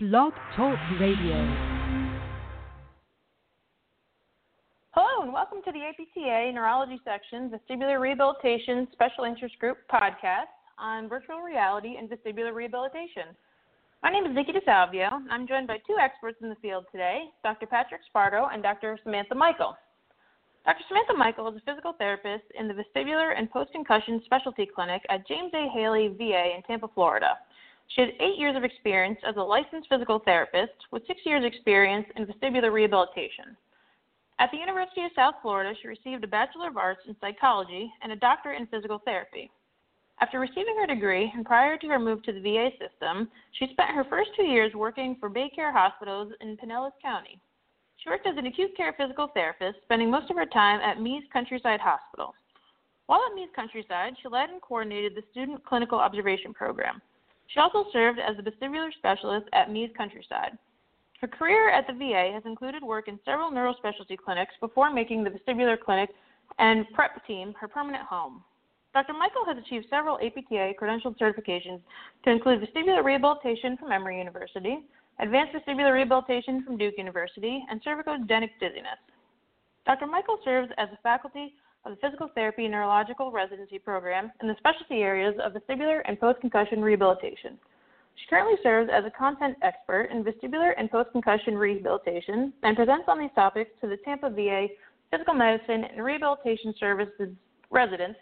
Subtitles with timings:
[0.00, 1.34] Blog Talk Radio.
[4.90, 11.08] Hello, and welcome to the APTA Neurology Section Vestibular Rehabilitation Special Interest Group podcast on
[11.08, 13.34] virtual reality and vestibular rehabilitation.
[14.04, 15.10] My name is Nikki DeSalvio.
[15.32, 17.66] I'm joined by two experts in the field today, Dr.
[17.66, 19.00] Patrick Sparto and Dr.
[19.02, 19.76] Samantha Michael.
[20.64, 20.84] Dr.
[20.86, 25.50] Samantha Michael is a physical therapist in the Vestibular and Post-Concussion Specialty Clinic at James
[25.54, 25.68] A.
[25.74, 27.36] Haley VA in Tampa, Florida.
[27.88, 32.06] She has eight years of experience as a licensed physical therapist with six years' experience
[32.16, 33.56] in vestibular rehabilitation.
[34.38, 38.12] At the University of South Florida, she received a Bachelor of Arts in Psychology and
[38.12, 39.50] a doctorate in physical therapy.
[40.20, 43.90] After receiving her degree and prior to her move to the VA system, she spent
[43.90, 47.40] her first two years working for Baycare Hospitals in Pinellas County.
[47.96, 51.24] She worked as an acute care physical therapist, spending most of her time at Mease
[51.32, 52.34] Countryside Hospital.
[53.06, 57.00] While at Mease Countryside, she led and coordinated the Student Clinical Observation Program.
[57.48, 60.56] She also served as a vestibular specialist at Mease Countryside.
[61.20, 65.30] Her career at the VA has included work in several neurospecialty clinics before making the
[65.30, 66.10] vestibular clinic
[66.58, 68.44] and prep team her permanent home.
[68.94, 69.14] Dr.
[69.14, 71.80] Michael has achieved several APTA credentialed certifications
[72.24, 74.78] to include vestibular rehabilitation from Emory University,
[75.18, 78.98] advanced vestibular rehabilitation from Duke University, and cervicogenic dizziness.
[79.86, 80.06] Dr.
[80.06, 81.54] Michael serves as a faculty
[81.88, 86.82] of the Physical Therapy Neurological Residency Program in the specialty areas of vestibular and post-concussion
[86.82, 87.58] rehabilitation.
[88.16, 93.18] She currently serves as a content expert in vestibular and post-concussion rehabilitation and presents on
[93.18, 94.66] these topics to the Tampa VA
[95.10, 97.30] Physical Medicine and Rehabilitation Services
[97.70, 98.18] residents,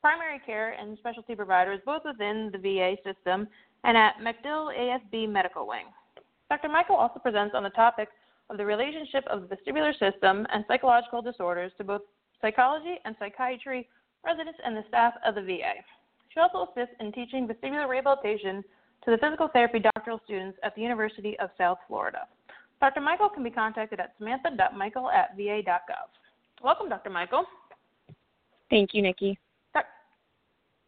[0.00, 3.46] primary care, and specialty providers both within the VA system
[3.84, 5.84] and at MacDill AFB Medical Wing.
[6.50, 6.68] Dr.
[6.68, 8.08] Michael also presents on the topic
[8.50, 12.02] of the relationship of the vestibular system and psychological disorders to both
[12.44, 13.88] psychology, and psychiatry
[14.22, 15.80] residents and the staff of the VA.
[16.28, 18.62] She also assists in teaching vestibular rehabilitation
[19.04, 22.28] to the physical therapy doctoral students at the University of South Florida.
[22.80, 23.00] Dr.
[23.00, 26.08] Michael can be contacted at samantha.michael at va.gov.
[26.62, 27.08] Welcome, Dr.
[27.08, 27.44] Michael.
[28.68, 29.38] Thank you, Nikki.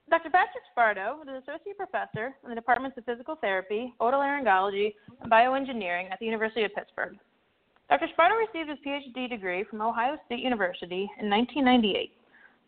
[0.08, 0.30] Dr.
[0.30, 6.12] Patrick Sparto is an associate professor in the departments of physical therapy, otolaryngology, and bioengineering
[6.12, 7.16] at the University of Pittsburgh.
[7.88, 8.08] Dr.
[8.08, 12.12] Sparto received his PhD degree from Ohio State University in 1998.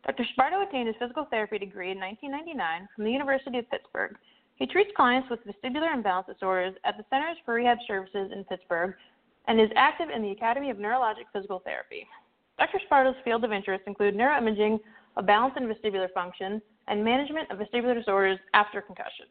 [0.06, 0.24] Dr.
[0.32, 4.16] Sparto attained his physical therapy degree in 1999 from the University of Pittsburgh.
[4.54, 8.94] He treats clients with vestibular imbalance disorders at the Centers for Rehab Services in Pittsburgh
[9.48, 12.06] and is active in the Academy of Neurologic Physical Therapy.
[12.58, 12.80] Dr.
[12.90, 14.78] Sparto's field of interest include neuroimaging
[15.16, 19.26] of balance and vestibular function and management of vestibular disorders after concussion.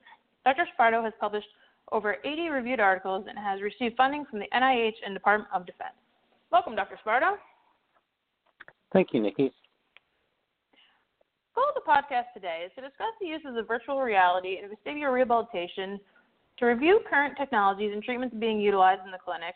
[0.45, 0.65] Dr.
[0.77, 1.47] Sparto has published
[1.91, 5.95] over 80 reviewed articles, and has received funding from the NIH and Department of Defense.
[6.51, 6.99] Welcome, Dr.
[7.05, 7.35] Sparto.
[8.93, 9.51] Thank you, Nikki.
[10.71, 14.69] The goal of the podcast today is to discuss the uses of virtual reality in
[14.69, 15.99] vestibular rehabilitation,
[16.59, 19.55] to review current technologies and treatments being utilized in the clinic,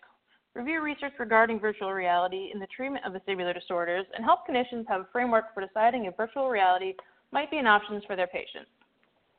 [0.54, 5.02] review research regarding virtual reality in the treatment of vestibular disorders, and help clinicians have
[5.02, 6.94] a framework for deciding if virtual reality
[7.32, 8.70] might be an option for their patients.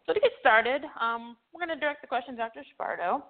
[0.06, 2.62] So to get started, um, we're going to direct the question to Dr.
[2.74, 3.22] Sparto.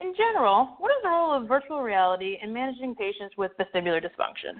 [0.00, 4.58] In general, what is the role of virtual reality in managing patients with vestibular dysfunction?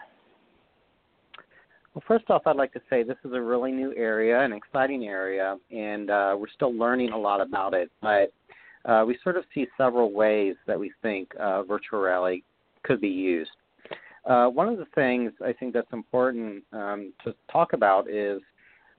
[1.95, 5.05] Well, first off, I'd like to say this is a really new area, an exciting
[5.05, 7.91] area, and uh, we're still learning a lot about it.
[8.03, 8.33] But
[8.85, 12.43] uh, we sort of see several ways that we think uh, virtual reality
[12.83, 13.51] could be used.
[14.25, 18.41] Uh, one of the things I think that's important um, to talk about is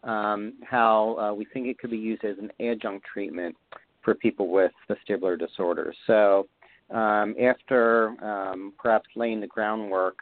[0.06, 3.56] um, how uh, we think it could be used as an adjunct treatment
[4.04, 5.96] for people with vestibular disorders.
[6.08, 6.48] So,
[6.92, 10.18] um, after um, perhaps laying the groundwork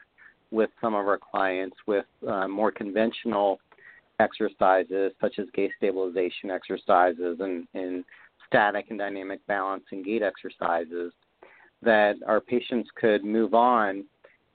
[0.51, 3.59] with some of our clients with uh, more conventional
[4.19, 8.05] exercises, such as gaze stabilization exercises and, and
[8.47, 11.11] static and dynamic balance and gait exercises,
[11.81, 14.05] that our patients could move on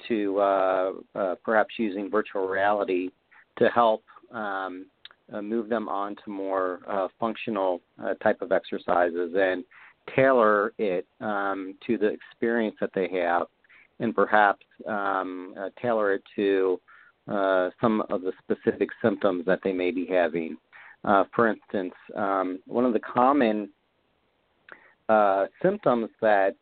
[0.06, 3.10] to uh, uh, perhaps using virtual reality
[3.58, 4.02] to help
[4.32, 4.86] um,
[5.32, 9.64] uh, move them on to more uh, functional uh, type of exercises and
[10.14, 13.46] tailor it um, to the experience that they have
[14.00, 16.80] and perhaps um, uh, tailor it to
[17.28, 20.56] uh, some of the specific symptoms that they may be having.
[21.04, 23.68] Uh, for instance, um, one of the common
[25.62, 26.54] symptoms that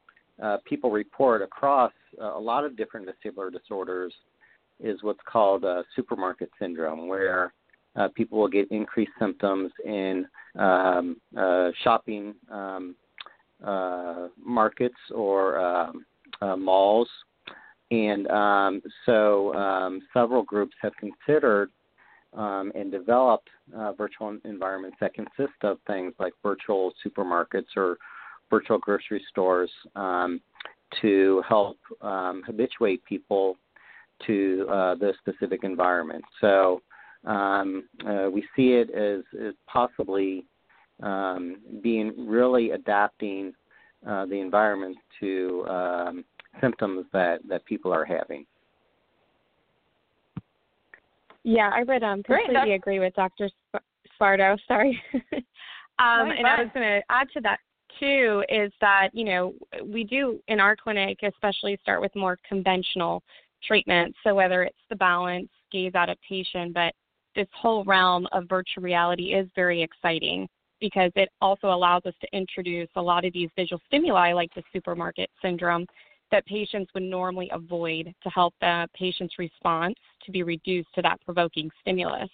[0.65, 4.13] people report across a lot of different vestibular disorders
[4.79, 5.65] is what's called
[5.95, 7.53] supermarket syndrome, where
[7.97, 10.27] uh, people will get increased symptoms in
[10.59, 12.95] um, uh, shopping um,
[13.65, 16.05] uh, markets or um,
[16.41, 17.09] uh, malls.
[17.91, 21.71] And um, so um, several groups have considered
[22.37, 27.97] um, and developed uh, virtual environments that consist of things like virtual supermarkets or
[28.51, 30.41] virtual grocery stores um,
[31.01, 33.57] to help um, habituate people
[34.27, 36.27] to uh, those specific environments.
[36.41, 36.83] So
[37.27, 40.47] um, uh, we see it as, as possibly
[41.03, 43.53] um, being really adapting
[44.07, 46.25] uh, the environment to um,
[46.61, 48.47] symptoms that, that people are having.
[51.43, 53.51] Yeah, I would um, completely Great, agree with Dr.
[54.19, 54.57] Sparto.
[54.67, 55.01] Sorry.
[55.33, 57.59] um, and I was going to add to that
[58.01, 63.23] too is that you know we do in our clinic especially start with more conventional
[63.67, 64.19] treatments.
[64.23, 66.95] So whether it's the balance, gaze adaptation, but
[67.37, 70.49] this whole realm of virtual reality is very exciting
[70.81, 74.63] because it also allows us to introduce a lot of these visual stimuli like the
[74.73, 75.87] supermarket syndrome
[76.33, 79.95] that patients would normally avoid to help the patient's response
[80.25, 82.29] to be reduced to that provoking stimulus.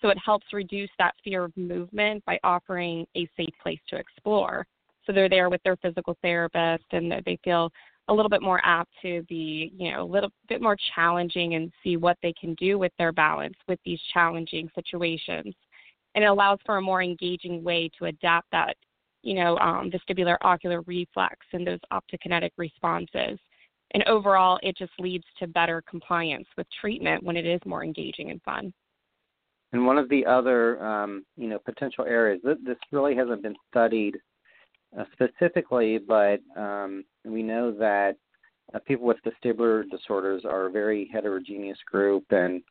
[0.00, 4.66] So it helps reduce that fear of movement by offering a safe place to explore.
[5.06, 7.70] So they're there with their physical therapist and they feel
[8.08, 11.72] a little bit more apt to be, you know, a little bit more challenging and
[11.82, 15.54] see what they can do with their balance with these challenging situations.
[16.14, 18.76] And it allows for a more engaging way to adapt that,
[19.22, 23.38] you know, um, vestibular ocular reflex and those optokinetic responses.
[23.92, 28.30] And overall, it just leads to better compliance with treatment when it is more engaging
[28.30, 28.72] and fun.
[29.72, 33.56] And one of the other, um, you know, potential areas that this really hasn't been
[33.70, 34.16] studied
[35.12, 38.16] specifically, but um, we know that
[38.74, 42.62] uh, people with vestibular disorders are a very heterogeneous group, and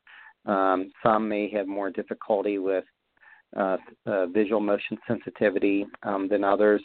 [0.46, 2.84] um, some may have more difficulty with
[3.56, 3.76] uh,
[4.06, 6.82] uh, visual motion sensitivity um, than others.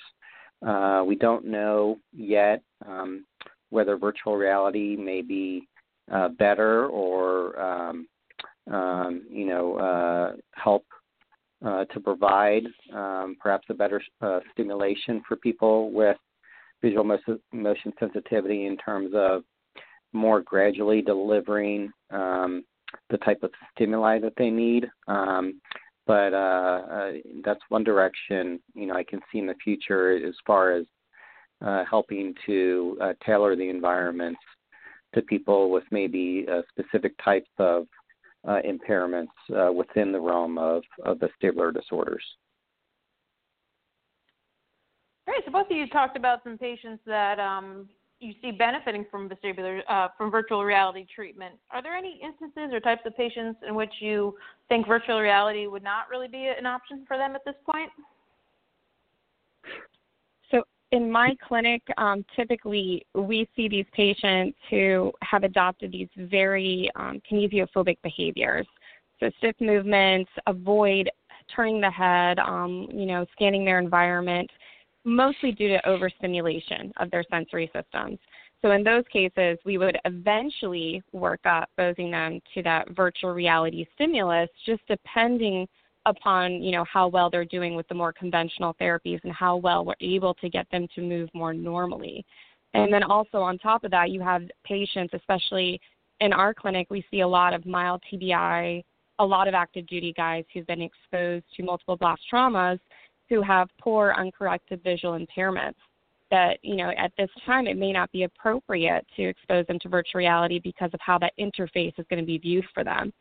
[0.66, 3.26] Uh, we don't know yet um,
[3.72, 5.68] whether virtual reality may be
[6.12, 8.08] uh, better or um,
[8.72, 10.86] um, you know uh, help
[11.66, 12.64] uh, to provide
[12.94, 16.18] um, perhaps a better uh, stimulation for people with
[16.82, 19.44] visual motion sensitivity in terms of
[20.14, 22.64] more gradually delivering um,
[23.10, 24.90] the type of stimuli that they need.
[25.08, 25.62] Um,
[26.08, 27.12] but uh, uh,
[27.46, 30.86] that's one direction you know I can see in the future as far as
[31.66, 34.40] uh, helping to uh, tailor the environments
[35.14, 37.86] to people with maybe uh, specific types of
[38.48, 42.24] uh, impairments uh, within the realm of, of vestibular disorders.
[45.28, 45.44] Great.
[45.46, 47.88] So both of you talked about some patients that um,
[48.20, 51.56] you see benefiting from vestibular uh, from virtual reality treatment.
[51.72, 54.36] Are there any instances or types of patients in which you
[54.70, 57.90] think virtual reality would not really be an option for them at this point?
[60.92, 67.22] In my clinic, um, typically we see these patients who have adopted these very um,
[67.30, 68.68] kinesiophobic behaviors.
[69.20, 71.10] So stiff movements, avoid
[71.56, 74.50] turning the head, um, you know, scanning their environment,
[75.06, 78.20] mostly due to overstimulation of their sensory systems.
[78.62, 83.86] So in those cases, we would eventually work up exposing them to that virtual reality
[83.96, 85.68] stimulus, just depending–
[86.06, 89.86] upon you know how well they're doing with the more conventional therapies and how well
[89.86, 92.26] we're able to get them to move more normally.
[92.74, 95.80] And then also on top of that you have patients especially
[96.22, 98.84] in our clinic we see a lot of mild tbi
[99.20, 102.80] a lot of active duty guys who've been exposed to multiple blast traumas
[103.30, 105.76] who have poor uncorrected visual impairments
[106.32, 109.90] that you know at this time it may not be appropriate to expose them to
[109.90, 113.12] virtual reality because of how that interface is going to be viewed for them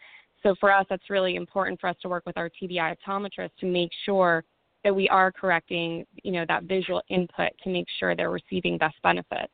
[0.42, 3.66] so for us, that's really important for us to work with our TBI optometrist to
[3.66, 4.44] make sure
[4.84, 8.96] that we are correcting, you know, that visual input to make sure they're receiving best
[9.02, 9.50] benefit.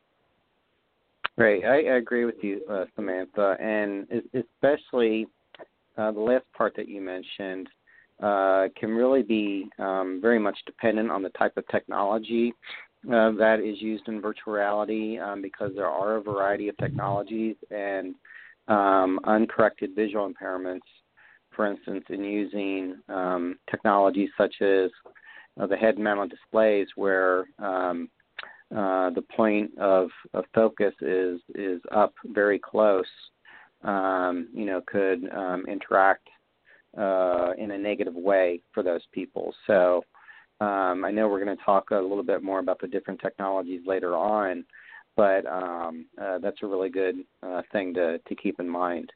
[1.35, 5.27] Right, I, I agree with you, uh, Samantha, and especially
[5.97, 7.67] uh, the last part that you mentioned
[8.23, 12.53] uh, can really be um, very much dependent on the type of technology
[13.05, 17.55] uh, that is used in virtual reality um, because there are a variety of technologies
[17.69, 18.15] and
[18.67, 20.87] um, uncorrected visual impairments,
[21.55, 24.91] for instance, in using um, technologies such as
[25.59, 28.09] uh, the head mounted displays where um,
[28.75, 33.05] uh, the point of, of focus is is up very close,
[33.83, 36.27] um, you know, could um, interact
[36.97, 39.53] uh, in a negative way for those people.
[39.65, 40.03] So
[40.59, 43.81] um, I know we're going to talk a little bit more about the different technologies
[43.85, 44.65] later on,
[45.17, 49.11] but um, uh, that's a really good uh, thing to, to keep in mind.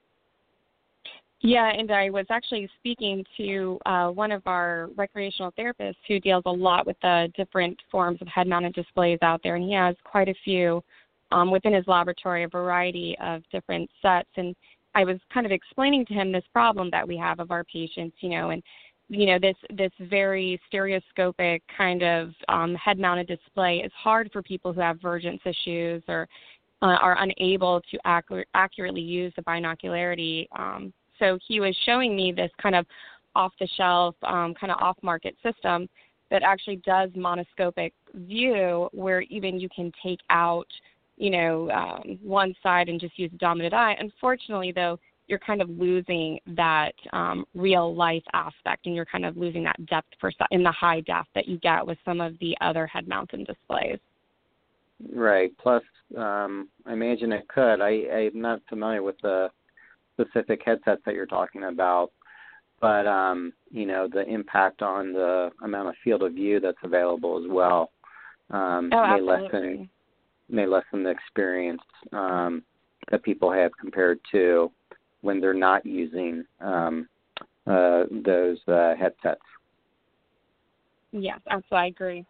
[1.44, 6.44] Yeah, and I was actually speaking to uh, one of our recreational therapists who deals
[6.46, 9.96] a lot with the different forms of head mounted displays out there, and he has
[10.04, 10.84] quite a few
[11.32, 14.30] um, within his laboratory, a variety of different sets.
[14.36, 14.56] And
[14.94, 18.18] I was kind of explaining to him this problem that we have of our patients,
[18.20, 18.62] you know, and
[19.12, 24.42] you know this this very stereoscopic kind of um, head mounted display is hard for
[24.42, 26.30] people who have vergence issues or
[26.82, 30.48] uh, are unable to accurate, accurately use the binocularity.
[30.58, 32.86] Um, so he was showing me this kind of
[33.36, 35.88] off the shelf, um, kind of off market system
[36.32, 40.68] that actually does monoscopic view where even you can take out,
[41.18, 43.96] you know, um, one side and just use the dominant eye.
[44.00, 44.98] Unfortunately, though,
[45.28, 49.86] you're kind of losing that um, real life aspect and you're kind of losing that
[49.86, 50.08] depth
[50.52, 54.00] in the high depth that you get with some of the other head mounted displays.
[55.14, 55.52] Right.
[55.58, 55.84] Plus,
[56.18, 57.82] um, I imagine it could.
[57.82, 59.50] I, I'm not familiar with the
[60.14, 62.12] specific headsets that you're talking about,
[62.82, 67.42] but um, you know the impact on the amount of field of view that's available
[67.42, 67.92] as well
[68.50, 69.90] um, oh, may lessen
[70.50, 72.64] may lessen the experience um,
[73.10, 74.70] that people have compared to
[75.22, 77.08] when they're not using um,
[77.68, 79.42] uh, those uh, headsets.
[81.12, 82.26] Yes, absolutely, I agree.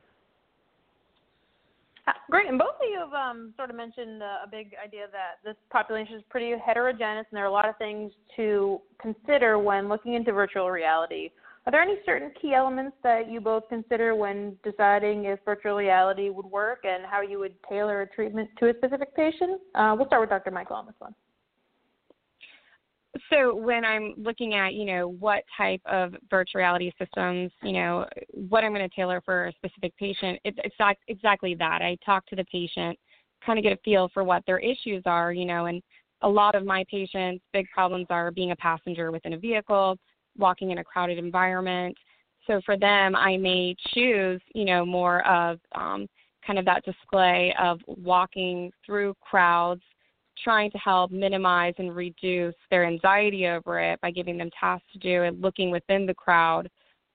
[2.07, 5.05] Uh, great, and both of you have um, sort of mentioned uh, a big idea
[5.11, 9.59] that this population is pretty heterogeneous, and there are a lot of things to consider
[9.59, 11.29] when looking into virtual reality.
[11.67, 16.29] Are there any certain key elements that you both consider when deciding if virtual reality
[16.31, 19.61] would work and how you would tailor a treatment to a specific patient?
[19.75, 20.49] Uh, we'll start with Dr.
[20.49, 21.13] Michael on this one.
[23.29, 28.05] So when I'm looking at, you know, what type of virtual reality systems, you know,
[28.31, 30.57] what I'm going to tailor for a specific patient, it's,
[31.07, 31.81] exactly that.
[31.81, 32.97] I talk to the patient,
[33.45, 35.81] kind of get a feel for what their issues are, you know, and
[36.21, 39.97] a lot of my patients' big problems are being a passenger within a vehicle,
[40.37, 41.97] walking in a crowded environment.
[42.47, 46.07] So for them, I may choose, you know, more of um,
[46.45, 49.81] kind of that display of walking through crowds
[50.43, 54.99] trying to help minimize and reduce their anxiety over it by giving them tasks to
[54.99, 56.69] do and looking within the crowd.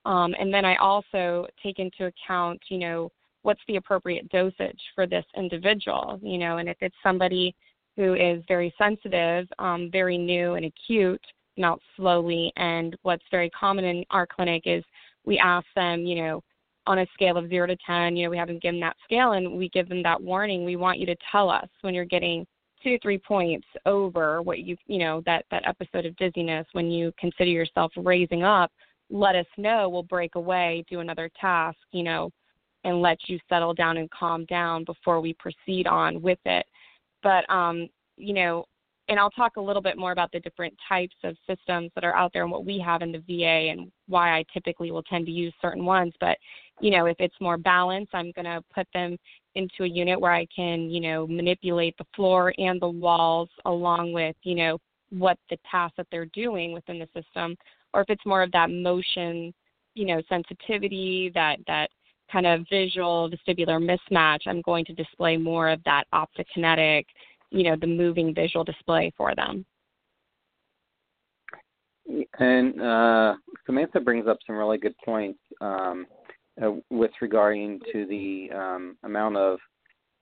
[0.04, 3.11] Um, and then I also take into account, you know,
[3.42, 7.54] what's the appropriate dosage for this individual, you know, and if it's somebody
[7.97, 11.25] who is very sensitive, um, very new and acute,
[11.56, 12.52] not slowly.
[12.56, 14.85] And what's very common in our clinic is
[15.25, 16.42] we ask them, you know,
[16.87, 19.56] on a scale of zero to 10, you know, we haven't given that scale and
[19.56, 20.64] we give them that warning.
[20.64, 22.47] We want you to tell us when you're getting
[22.87, 27.12] two three points over what you you know that that episode of dizziness when you
[27.19, 28.71] consider yourself raising up
[29.09, 29.88] let us know.
[29.88, 32.31] We'll break away do another task you know
[32.85, 36.64] and let you settle down and calm down before we proceed on with it.
[37.25, 38.66] But um you know
[39.09, 42.17] and I'll talk a little bit more about the different types of systems that are
[42.17, 45.27] out there and what we have in the VA and why I typically will tend
[45.27, 46.13] to use certain ones.
[46.21, 46.39] But,
[46.81, 49.17] you know, if it's more balanced, I'm going to put them
[49.55, 54.13] into a unit where I can, you know, manipulate the floor and the walls along
[54.13, 54.79] with, you know,
[55.11, 57.57] what the task that they're doing within the system,
[57.95, 59.55] or if it's more of that motion,
[59.95, 61.91] you know, sensitivity, that that
[62.31, 67.05] kind of visual vestibular mismatch, I'm going to display more of that optokinetic,
[67.50, 69.65] you know, the moving visual display for them.
[72.38, 73.35] And uh,
[73.65, 75.41] Samantha brings up some really good points.
[75.61, 76.07] Um,
[76.62, 79.59] uh, with regarding to the um, amount of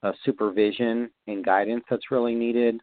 [0.03, 2.81] uh, supervision and guidance that's really needed.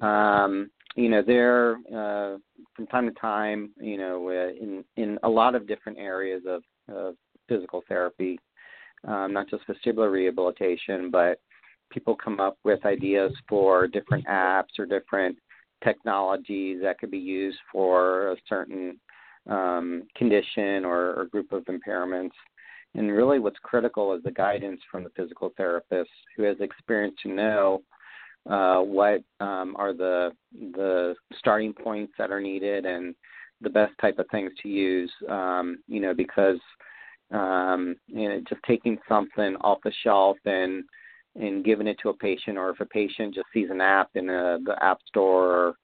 [0.00, 2.36] Um, you know, there uh,
[2.76, 6.62] from time to time, you know, uh, in in a lot of different areas of,
[6.94, 7.16] of
[7.48, 8.38] physical therapy,
[9.08, 11.40] um, not just vestibular rehabilitation, but
[11.92, 15.36] people come up with ideas for different apps or different
[15.84, 18.98] technologies that could be used for a certain
[19.48, 22.30] um, condition or, or group of impairments.
[22.94, 27.32] And really, what's critical is the guidance from the physical therapist who has experience to
[27.32, 27.82] know
[28.48, 33.14] uh, what um, are the the starting points that are needed and
[33.60, 35.10] the best type of things to use.
[35.28, 36.58] Um, you know, because
[37.32, 40.84] um, you know, just taking something off the shelf and
[41.34, 44.28] and giving it to a patient, or if a patient just sees an app in
[44.28, 45.74] a, the app store or,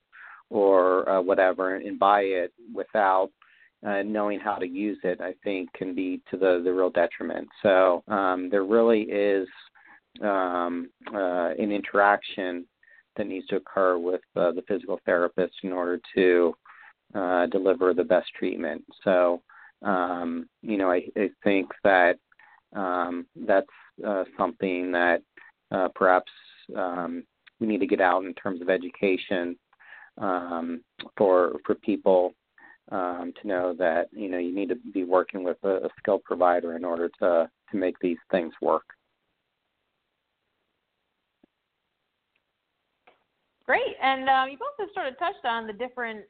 [0.50, 3.30] or uh, whatever and buy it without
[3.86, 7.48] uh, knowing how to use it, I think, can be to the, the real detriment.
[7.62, 9.48] So um, there really is
[10.22, 12.66] um, uh, an interaction
[13.16, 16.54] that needs to occur with uh, the physical therapist in order to
[17.14, 18.82] uh, deliver the best treatment.
[19.04, 19.42] So,
[19.82, 22.18] um, you know, I, I think that
[22.74, 23.66] um, that's
[24.06, 25.22] uh, something that
[25.70, 26.30] uh, perhaps
[26.76, 27.24] um,
[27.60, 29.56] we need to get out in terms of education
[30.18, 30.82] um,
[31.16, 32.34] for for people
[32.90, 36.24] um, to know that you know you need to be working with a, a skilled
[36.24, 38.84] provider in order to to make these things work.
[43.66, 46.24] Great, and um, you've also sort of touched on the different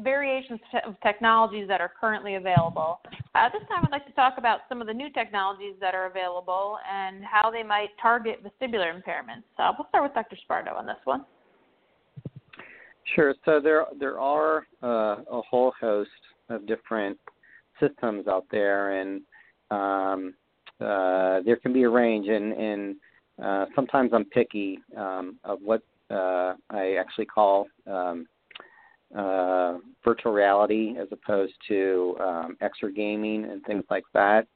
[0.00, 3.00] variations of technologies that are currently available.
[3.08, 6.78] This time, I'd like to talk about some of the new technologies that are available
[6.90, 9.44] and how they might target vestibular impairments.
[9.56, 10.36] So we'll start with Dr.
[10.48, 11.24] Sparto on this one.
[13.14, 13.34] Sure.
[13.44, 16.10] So there there are uh, a whole host
[16.48, 17.18] of different
[17.80, 19.20] systems out there, and
[19.70, 20.34] um,
[20.80, 22.28] uh, there can be a range.
[22.28, 22.96] And, and
[23.42, 28.26] uh, sometimes I'm picky um, of what uh, I actually call um,
[29.16, 34.46] uh, virtual reality as opposed to um, exergaming and things like that.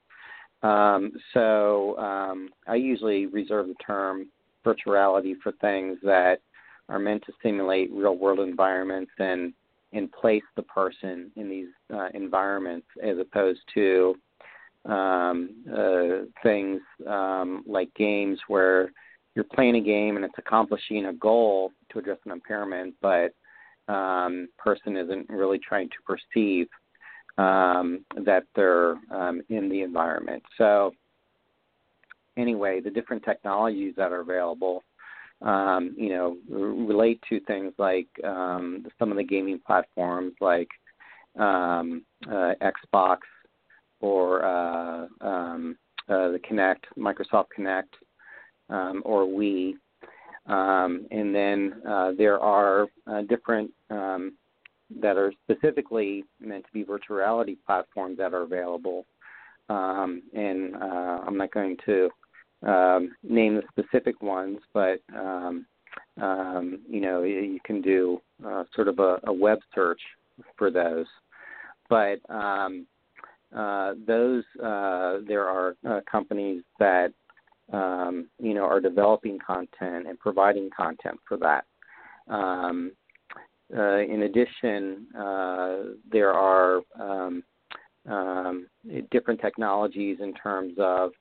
[0.61, 4.27] Um, so um, I usually reserve the term
[4.63, 6.41] virtual reality for things that
[6.89, 9.53] are meant to simulate real world environments and
[9.91, 14.13] and place the person in these uh, environments as opposed to
[14.85, 18.91] um, uh, things um, like games where
[19.35, 23.33] you're playing a game and it's accomplishing a goal to address an impairment, but
[23.89, 26.67] um, person isn't really trying to perceive
[27.37, 30.43] um, that they're um, in the environment.
[30.57, 30.91] So,
[32.37, 34.83] anyway, the different technologies that are available,
[35.41, 40.69] um, you know, relate to things like um, some of the gaming platforms like
[41.37, 43.17] um, uh, Xbox
[44.01, 45.77] or uh, um,
[46.09, 47.93] uh, the Kinect, Microsoft Kinect,
[48.69, 49.73] um, or Wii.
[50.49, 54.33] Um, and then uh, there are uh, different um,
[54.99, 59.05] that are specifically meant to be virtual reality platforms that are available.
[59.69, 62.09] Um, and uh, I'm not going to
[62.63, 65.67] um, name the specific ones, but um,
[66.19, 70.01] um, you know you, can do uh, sort of a, a, web search
[70.57, 71.05] for those.
[71.87, 75.75] But uh, those uh, there are
[76.11, 77.13] companies that
[77.71, 81.65] um, you know, are developing content and providing content for that.
[82.27, 82.91] Um,
[83.75, 85.77] uh, in addition, uh,
[86.11, 87.43] there are um,
[88.09, 88.67] um,
[89.11, 91.11] different technologies in terms of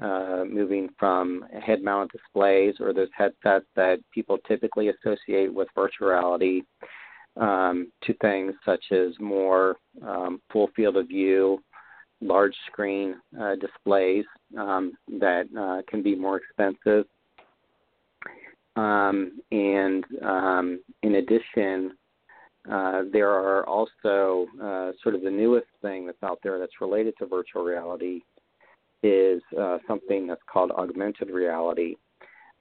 [0.00, 6.08] uh, moving from head mounted displays or those headsets that people typically associate with virtual
[6.08, 6.62] reality
[7.36, 11.58] um, to things such as more um, full field of view
[12.20, 14.24] large screen uh, displays
[14.58, 17.04] um, that uh, can be more expensive.
[18.76, 21.96] Um, and um, in addition,
[22.70, 27.14] uh, there are also uh, sort of the newest thing that's out there that's related
[27.18, 28.20] to virtual reality
[29.02, 31.94] is uh, something that's called augmented reality,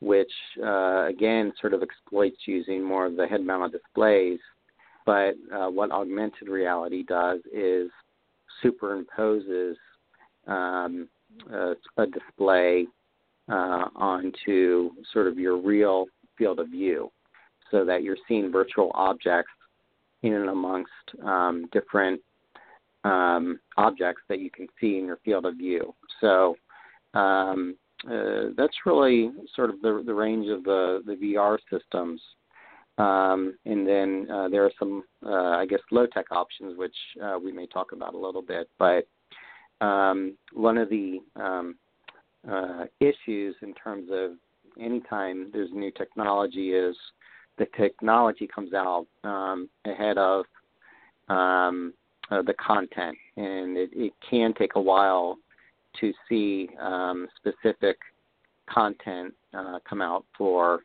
[0.01, 0.31] which
[0.63, 4.39] uh, again sort of exploits using more of the head mounted displays.
[5.05, 7.89] But what augmented reality does is
[8.63, 9.75] superimposes
[10.47, 11.07] um,
[11.51, 12.85] a, a, display
[13.49, 16.05] uh, onto sort of your real
[16.37, 17.11] field of view
[17.71, 19.51] so that you're seeing virtual objects
[20.23, 20.91] in and amongst
[21.23, 22.21] um, different
[23.03, 25.93] um, objects that you can see in your field of view.
[26.21, 26.55] So
[27.13, 27.75] um,
[28.09, 32.21] uh, that's really sort of the, the range of the, the VR systems
[32.97, 37.37] um, and then uh, there are some, uh, I guess, low tech options, which uh,
[37.41, 38.69] we may talk about a little bit.
[38.79, 39.07] But
[39.81, 41.75] um, one of the um,
[42.49, 44.31] uh, issues in terms of
[44.79, 46.95] anytime there's new technology is
[47.57, 50.45] the technology comes out um, ahead of
[51.29, 51.93] um,
[52.31, 55.37] uh, the content, and it, it, can take a while
[55.99, 57.97] to see um, specific
[58.69, 60.81] content uh, come out for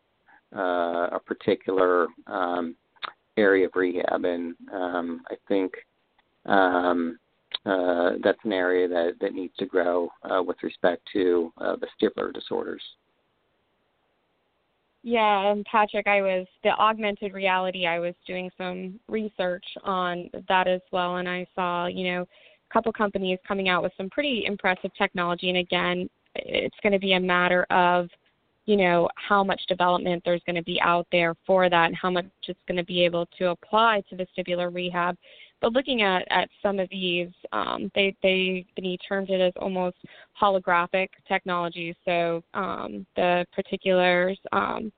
[0.56, 2.74] uh, a particular um,
[3.36, 5.72] area of rehab, and um, I think
[6.46, 7.18] um,
[7.64, 12.32] uh, that's an area that, that needs to grow uh, with respect to uh, vestibular
[12.32, 12.82] disorders.
[15.04, 17.86] Yeah, and Patrick, I was the augmented reality.
[17.86, 22.72] I was doing some research on that as well, and I saw, you know, a
[22.72, 25.48] couple companies coming out with some pretty impressive technology.
[25.48, 28.08] And again, it's going to be a matter of
[28.66, 32.10] you know how much development there's going to be out there for that and how
[32.10, 35.16] much it's going to be able to apply to vestibular rehab.
[35.60, 39.96] But looking at at some of these um, they they they termed it as almost
[40.40, 41.94] holographic technology.
[42.04, 44.92] So um, the particulars um,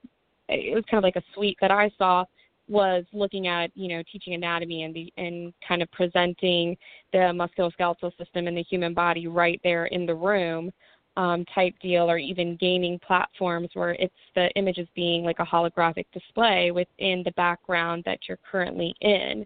[0.49, 2.23] it was kind of like a suite that i saw
[2.67, 6.75] was looking at you know teaching anatomy and the and kind of presenting
[7.13, 10.71] the musculoskeletal system in the human body right there in the room
[11.17, 15.45] um, type deal or even gaming platforms where it's the image is being like a
[15.45, 19.45] holographic display within the background that you're currently in.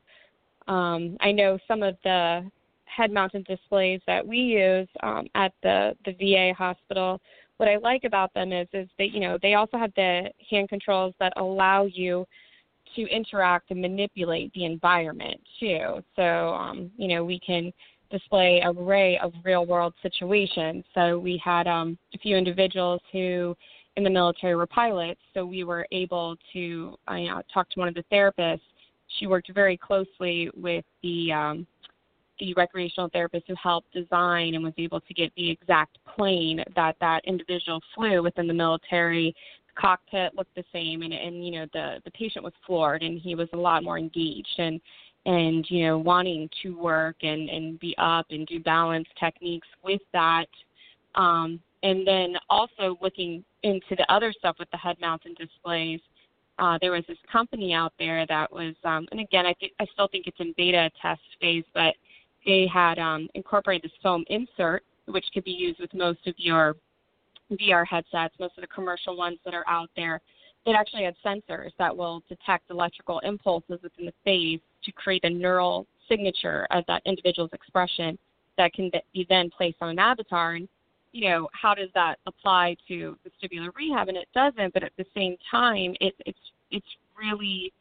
[0.68, 2.50] Um, I know some of the
[2.86, 7.22] head mounted displays that we use um, at the, the VA hospital.
[7.58, 10.70] What I like about them is is that you know they also have the hand
[10.70, 12.26] controls that allow you
[12.96, 16.02] to interact and manipulate the environment too.
[16.16, 17.74] So um, you know we can
[18.10, 20.84] display array of real world situations.
[20.94, 23.56] So we had um, a few individuals who
[23.98, 27.80] in the military were pilots, so we were able to uh, you know, talk to
[27.80, 28.62] one of the therapists.
[29.18, 31.68] She worked very closely with the um,
[32.40, 36.96] the recreational therapist who helped design and was able to get the exact plane that
[37.02, 39.36] that individual flew within the military.
[39.68, 43.20] The cockpit looked the same, and and you know the the patient was floored, and
[43.20, 44.80] he was a lot more engaged and
[45.30, 50.02] and you know wanting to work and and be up and do balance techniques with
[50.12, 50.48] that.
[51.16, 56.02] Um, and then also looking into the other stuff with the head mounted displays
[56.60, 59.86] uh, there was this company out there that was um, and again i think i
[59.94, 61.96] still think it's in beta test phase but
[62.46, 66.76] they had um, incorporated this foam insert which could be used with most of your
[67.54, 70.22] vr headsets most of the commercial ones that are out there
[70.66, 75.30] it actually had sensors that will detect electrical impulses within the face to create a
[75.30, 78.18] neural signature of that individual's expression
[78.58, 80.56] that can be then placed on an avatar.
[80.56, 80.68] And,
[81.12, 84.10] you know, how does that apply to vestibular rehab?
[84.10, 86.38] And it doesn't, but at the same time, it, it's
[86.72, 87.74] it's really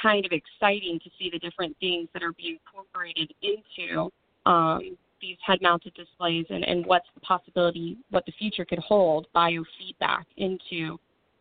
[0.00, 4.10] kind of exciting to see the different things that are being incorporated into
[4.46, 10.24] um, these head-mounted displays and, and what's the possibility, what the future could hold biofeedback
[10.36, 10.98] into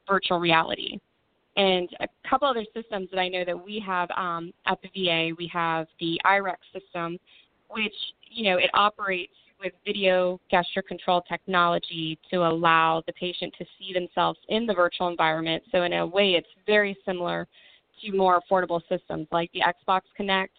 [0.07, 0.99] virtual reality.
[1.55, 5.35] And a couple other systems that I know that we have um, at the VA,
[5.37, 7.19] we have the IREX system,
[7.69, 7.93] which
[8.29, 13.93] you know it operates with video gesture control technology to allow the patient to see
[13.93, 15.63] themselves in the virtual environment.
[15.71, 17.47] So in a way, it's very similar
[18.01, 20.49] to more affordable systems like the Xbox Kinect,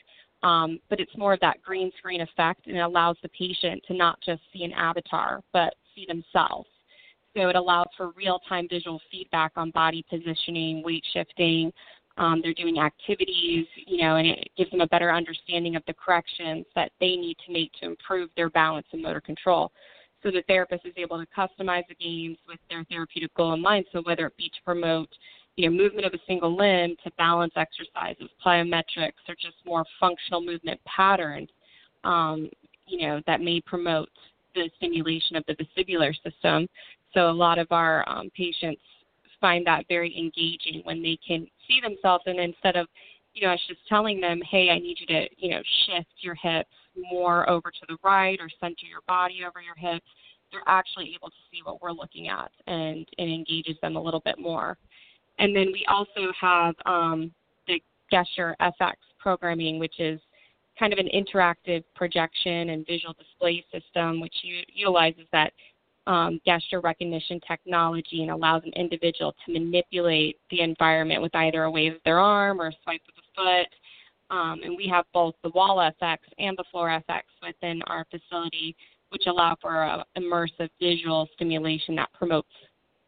[0.43, 3.95] um, but it's more of that green screen effect, and it allows the patient to
[3.95, 6.69] not just see an avatar, but see themselves.
[7.37, 11.73] So it allows for real time visual feedback on body positioning, weight shifting.
[12.17, 15.95] Um, they're doing activities, you know, and it gives them a better understanding of the
[15.95, 19.73] corrections that they need to make to improve their balance and motor control.
[20.23, 23.87] So the therapist is able to customize the games with their therapeutic goal in mind.
[23.93, 25.09] So whether it be to promote,
[25.57, 30.41] you know, movement of a single limb, to balance exercises, plyometrics, or just more functional
[30.41, 31.49] movement patterns,
[32.05, 32.49] um,
[32.87, 34.09] you know, that may promote
[34.55, 36.69] the stimulation of the vestibular system.
[37.15, 38.83] So a lot of our um, patients
[39.41, 42.87] find that very engaging when they can see themselves and instead of,
[43.35, 46.35] you know, us just telling them, hey, I need you to, you know, shift your
[46.35, 50.07] hips more over to the right or center your body over your hips,
[50.51, 54.21] they're actually able to see what we're looking at and it engages them a little
[54.21, 54.79] bit more.
[55.39, 57.33] And then we also have um,
[57.67, 60.21] the Gesture FX programming, which is
[60.79, 64.35] kind of an interactive projection and visual display system, which
[64.73, 65.53] utilizes that
[66.07, 71.71] um, gesture recognition technology and allows an individual to manipulate the environment with either a
[71.71, 74.35] wave of their arm or a swipe of the foot.
[74.35, 78.75] Um, and we have both the wall FX and the floor FX within our facility,
[79.11, 82.49] which allow for immersive visual stimulation that promotes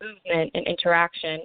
[0.03, 1.41] movement and interaction.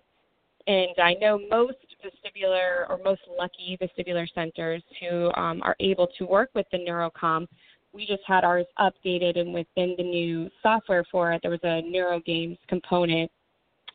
[0.68, 6.26] And I know most vestibular or most lucky vestibular centers who um, are able to
[6.26, 7.48] work with the Neurocom
[7.94, 11.82] we just had ours updated and within the new software for it there was a
[11.82, 13.30] neurogames component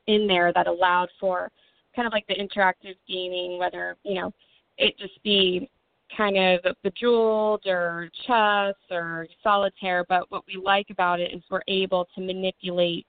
[0.07, 1.51] in there that allowed for
[1.95, 4.33] kind of like the interactive gaming whether you know
[4.79, 5.71] it just be
[6.15, 10.05] kind of bejeweled or chess or solitaire.
[10.09, 13.07] But what we like about it is we're able to manipulate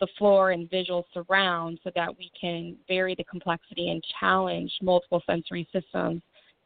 [0.00, 5.22] the floor and visual surround so that we can vary the complexity and challenge multiple
[5.26, 6.22] sensory systems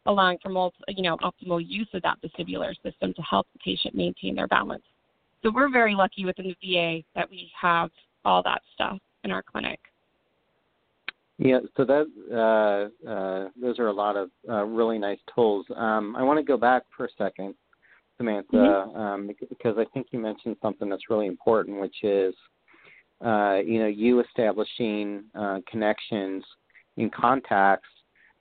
[0.07, 3.95] allowing for multi, you know optimal use of that vestibular system to help the patient
[3.95, 4.85] maintain their balance.
[5.43, 7.91] So we're very lucky within the VA that we have
[8.25, 9.79] all that stuff in our clinic.
[11.39, 15.67] Yeah, so that uh, uh, those are a lot of uh, really nice tools.
[15.77, 17.55] Um, I want to go back for a second,
[18.17, 18.99] Samantha, mm-hmm.
[18.99, 22.35] um, because I think you mentioned something that's really important, which is
[23.25, 26.43] uh, you know you establishing uh, connections
[26.97, 27.89] in contacts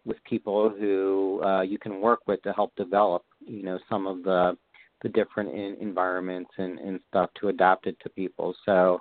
[0.05, 4.23] with people who uh, you can work with to help develop, you know, some of
[4.23, 4.57] the
[5.01, 8.55] the different in, environments and, and stuff to adapt it to people.
[8.65, 8.99] So,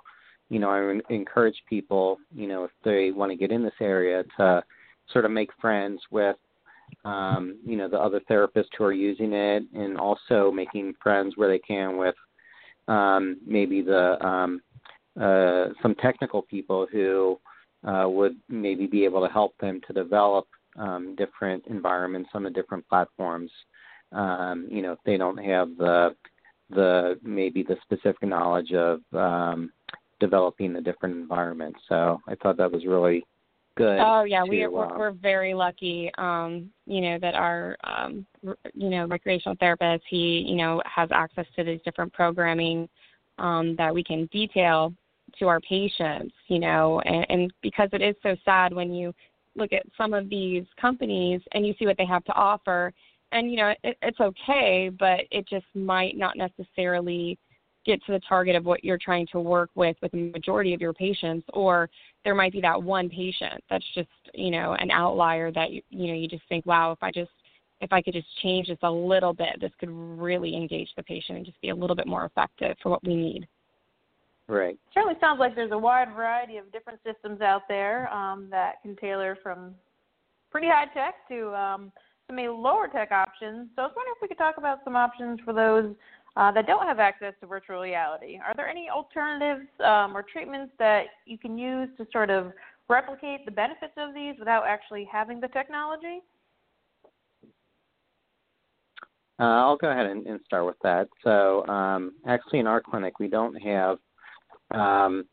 [0.49, 4.23] you know, I encourage people, you know, if they want to get in this area,
[4.37, 4.63] to
[5.11, 6.35] sort of make friends with,
[7.05, 11.49] um, you know, the other therapists who are using it, and also making friends where
[11.49, 12.15] they can with
[12.87, 14.61] um, maybe the um,
[15.19, 17.39] uh, some technical people who
[17.87, 20.45] uh, would maybe be able to help them to develop
[20.77, 23.51] um, different environments on the different platforms.
[24.11, 26.15] Um, you know, if they don't have the
[26.69, 29.71] the maybe the specific knowledge of um,
[30.19, 31.79] developing the different environments.
[31.87, 33.25] So I thought that was really
[33.75, 33.99] good.
[33.99, 36.11] Oh yeah, to, we we're, um, we're very lucky.
[36.17, 38.25] Um, you know that our um,
[38.73, 42.89] you know recreational therapist he you know has access to these different programming
[43.37, 44.93] um, that we can detail
[45.39, 46.33] to our patients.
[46.47, 49.13] You know, and, and because it is so sad when you
[49.55, 52.93] look at some of these companies and you see what they have to offer,
[53.31, 57.37] and you know it, it's okay, but it just might not necessarily
[57.85, 60.81] get to the target of what you're trying to work with with the majority of
[60.81, 61.89] your patients or
[62.23, 66.07] there might be that one patient that's just you know an outlier that you, you
[66.07, 67.29] know you just think wow if i just
[67.81, 71.37] if i could just change this a little bit this could really engage the patient
[71.37, 73.47] and just be a little bit more effective for what we need
[74.47, 74.77] right.
[74.93, 78.95] certainly sounds like there's a wide variety of different systems out there um, that can
[78.95, 79.75] tailor from
[80.51, 81.91] pretty high tech to um,
[82.27, 83.69] some lower tech options.
[83.75, 85.93] So I was wondering if we could talk about some options for those
[86.37, 88.37] uh, that don't have access to virtual reality.
[88.37, 92.51] Are there any alternatives um, or treatments that you can use to sort of
[92.89, 96.21] replicate the benefits of these without actually having the technology?
[99.39, 101.09] Uh, I'll go ahead and, and start with that.
[101.23, 103.97] So, um, actually, in our clinic, we don't have
[104.71, 105.25] um,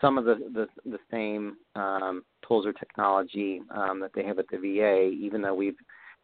[0.00, 4.46] some of the the, the same um, tools or technology um, that they have at
[4.50, 5.76] the VA, even though we've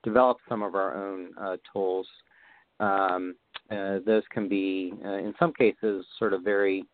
[0.04, 2.06] developed some of our own uh, tools.
[2.80, 3.34] Um,
[3.70, 6.84] uh, those can be, uh, in some cases, sort of very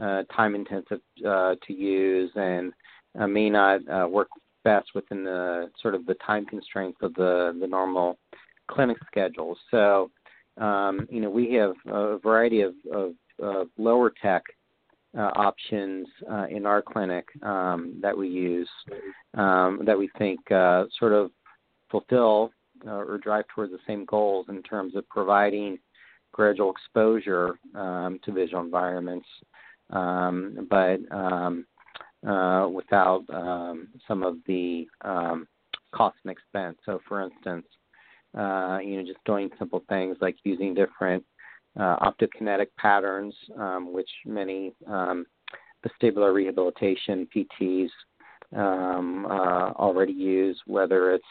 [0.00, 2.72] uh, time intensive uh, to use and
[3.18, 4.28] uh, may not work
[4.64, 8.18] best within the sort of the time constraints of the, the normal
[8.70, 9.56] clinic schedule.
[9.70, 10.10] So,
[10.58, 14.42] um, you know, we have a variety of, of, of lower tech
[15.16, 18.68] uh, options uh, in our clinic um, that we use
[19.34, 21.30] um, that we think uh, sort of
[21.90, 22.50] fulfill
[22.86, 25.78] uh, or drive towards the same goals in terms of providing
[26.32, 29.26] gradual exposure um, to visual environments,
[29.90, 31.66] um, but um,
[32.26, 34.86] uh, without um, some of the
[35.92, 36.78] cost and expense.
[36.86, 37.66] So, for instance,
[38.36, 41.22] uh, you know, just doing simple things like using different
[41.78, 45.24] uh, optokinetic patterns, um, which many um,
[45.86, 47.88] vestibular rehabilitation PTs
[48.54, 51.24] um, uh, already use, whether it's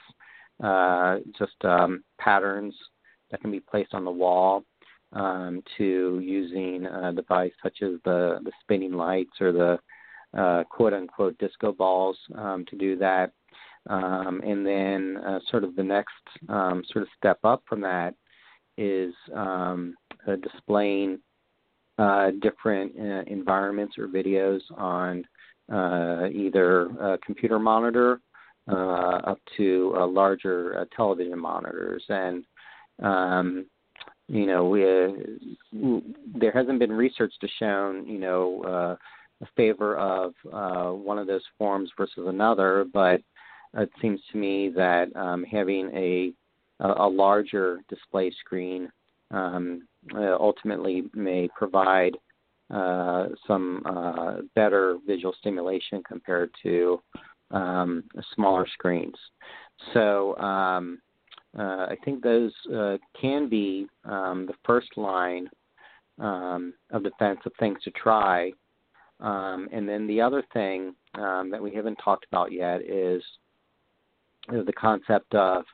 [0.64, 2.74] uh, just um, patterns
[3.30, 4.64] that can be placed on the wall
[5.14, 9.80] um, to using a device such as the, the spinning lights or the
[10.38, 13.32] uh, quote unquote disco balls um, to do that.
[13.88, 16.14] And then, uh, sort of the next
[16.48, 18.16] sort of step up from that
[18.78, 19.96] is um,
[20.28, 21.20] uh, displaying
[21.98, 25.24] uh, different uh, environments or videos on
[25.72, 28.20] uh, either a computer monitor
[28.72, 32.04] uh, up to larger uh, television monitors.
[32.10, 32.44] And
[33.04, 33.66] um,
[34.28, 34.82] you know, we,
[36.40, 38.98] there hasn't been research to show, you know,
[39.42, 43.22] a favor of one of those forms versus another, but
[43.76, 46.34] it seems to me that um, having a
[46.80, 48.92] a larger display screen
[49.32, 52.18] um, uh, ultimately may provide
[52.72, 57.02] uh, some uh, better visual stimulation compared to
[57.52, 58.04] um,
[58.36, 59.16] smaller screens.
[59.94, 61.00] So um,
[61.58, 65.50] uh, I think those uh, can be um, the first line
[66.20, 68.52] um, of defense of things to try.
[69.20, 73.22] Um, and then the other thing that we haven't talked about yet is
[74.48, 75.66] the concept of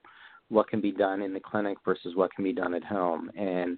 [0.49, 3.29] what can be done in the clinic versus what can be done at home.
[3.37, 3.77] And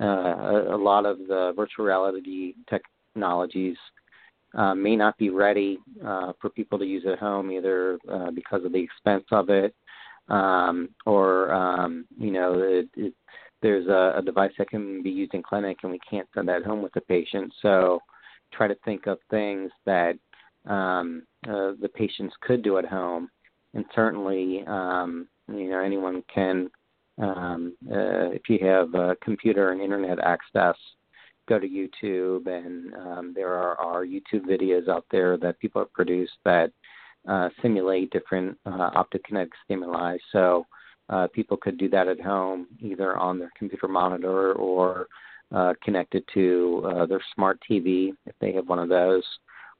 [0.00, 3.76] uh, a, a lot of the virtual reality technologies
[4.54, 8.64] uh, may not be ready uh, for people to use at home, either uh, because
[8.64, 9.74] of the expense of it
[10.28, 13.14] um, or um, you know it, it,
[13.60, 16.64] there's a, a device that can be used in clinic and we can't send that
[16.64, 17.52] home with the patient.
[17.62, 18.00] So
[18.52, 20.14] try to think of things that
[20.66, 23.28] um, uh, the patients could do at home,
[23.74, 26.70] and certainly um, you know anyone can.
[27.18, 30.76] Um, uh, if you have a computer and internet access,
[31.48, 35.92] go to YouTube, and um, there are, are YouTube videos out there that people have
[35.92, 36.72] produced that
[37.28, 40.16] uh, simulate different uh, optokinetic stimuli.
[40.32, 40.66] So
[41.08, 45.08] uh, people could do that at home, either on their computer monitor or
[45.54, 49.24] uh, connected to uh, their smart TV if they have one of those,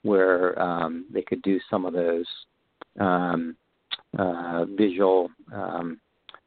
[0.03, 2.27] where um, they could do some of those
[3.01, 3.57] um,
[4.19, 6.01] uh, visual um,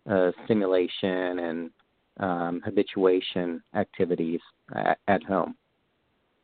[0.10, 1.72] uh, stimulation and
[2.20, 4.40] um, habituation activities
[4.74, 5.56] at, at home.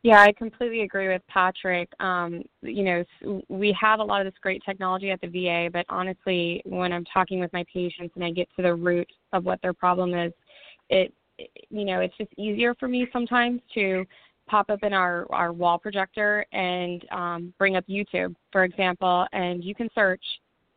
[0.02, 1.88] Yeah, I completely agree with Patrick.
[2.00, 5.86] Um, you know, we have a lot of this great technology at the VA, but
[5.88, 9.62] honestly, when I'm talking with my patients and I get to the root of what
[9.62, 10.32] their problem is,
[10.90, 11.14] it,
[11.70, 14.04] you know, it's just easier for me sometimes to
[14.48, 19.62] pop up in our, our wall projector and um, bring up YouTube, for example, and
[19.62, 20.22] you can search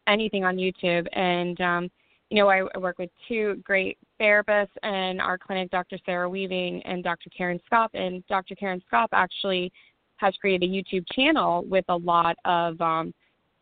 [0.08, 1.08] anything on YouTube.
[1.14, 1.92] And, um,
[2.30, 5.98] you know, I, work with two great therapists in our clinic, Dr.
[6.06, 7.30] Sarah Weaving and Dr.
[7.36, 7.92] Karen Scott.
[7.94, 8.56] And Dr.
[8.56, 9.72] Karen Scott actually
[10.18, 13.14] has created a YouTube channel with a lot of um,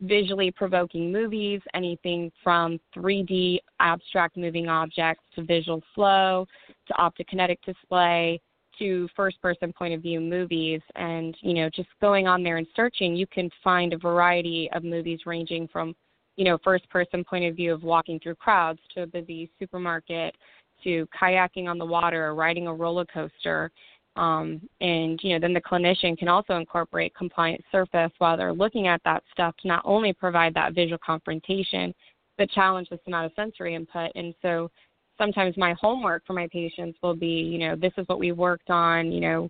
[0.01, 6.47] visually provoking movies, anything from 3D abstract moving objects to visual flow
[6.87, 8.39] to optokinetic display
[8.79, 12.65] to first person point of view movies and you know just going on there and
[12.75, 15.95] searching you can find a variety of movies ranging from
[16.35, 20.35] you know first person point of view of walking through crowds to a busy supermarket
[20.83, 23.71] to kayaking on the water or riding a roller coaster
[24.15, 28.87] um, and you know, then the clinician can also incorporate compliant surface while they're looking
[28.87, 31.93] at that stuff to not only provide that visual confrontation,
[32.37, 34.11] but challenge the somatosensory input.
[34.15, 34.69] And so
[35.17, 38.69] sometimes my homework for my patients will be, you know, this is what we worked
[38.69, 39.49] on, you know,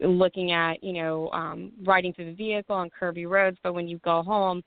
[0.00, 3.58] looking at, you know, um, riding through the vehicle on curvy roads.
[3.64, 4.62] But when you go home,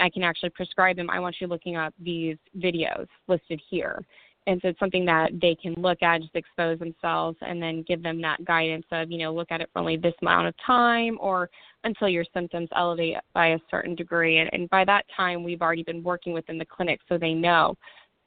[0.00, 1.10] I can actually prescribe them.
[1.10, 4.04] I want you looking up these videos listed here
[4.46, 8.02] and so it's something that they can look at, just expose themselves, and then give
[8.02, 11.18] them that guidance of, you know, look at it for only this amount of time
[11.20, 11.50] or
[11.84, 14.38] until your symptoms elevate by a certain degree.
[14.38, 17.76] And, and by that time, we've already been working within the clinic, so they know.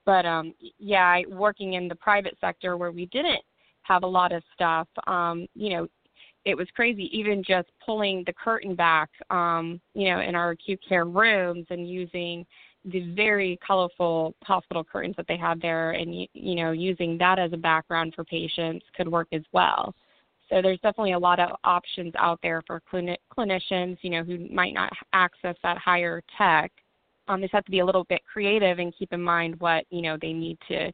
[0.06, 3.42] But um, yeah, working in the private sector where we didn't
[3.82, 5.88] have a lot of stuff, um, you know,
[6.46, 7.10] it was crazy.
[7.18, 11.90] Even just pulling the curtain back, um, you know, in our acute care rooms and
[11.90, 12.46] using
[12.86, 17.54] the very colorful hospital curtains that they have there and you know using that as
[17.54, 19.96] a background for patients could work as well
[20.50, 24.50] so there's definitely a lot of options out there for clini- clinicians you know who
[24.50, 26.72] might not access that higher tech
[27.30, 29.86] um, they just have to be a little bit creative and keep in mind what
[29.90, 30.92] you know they need to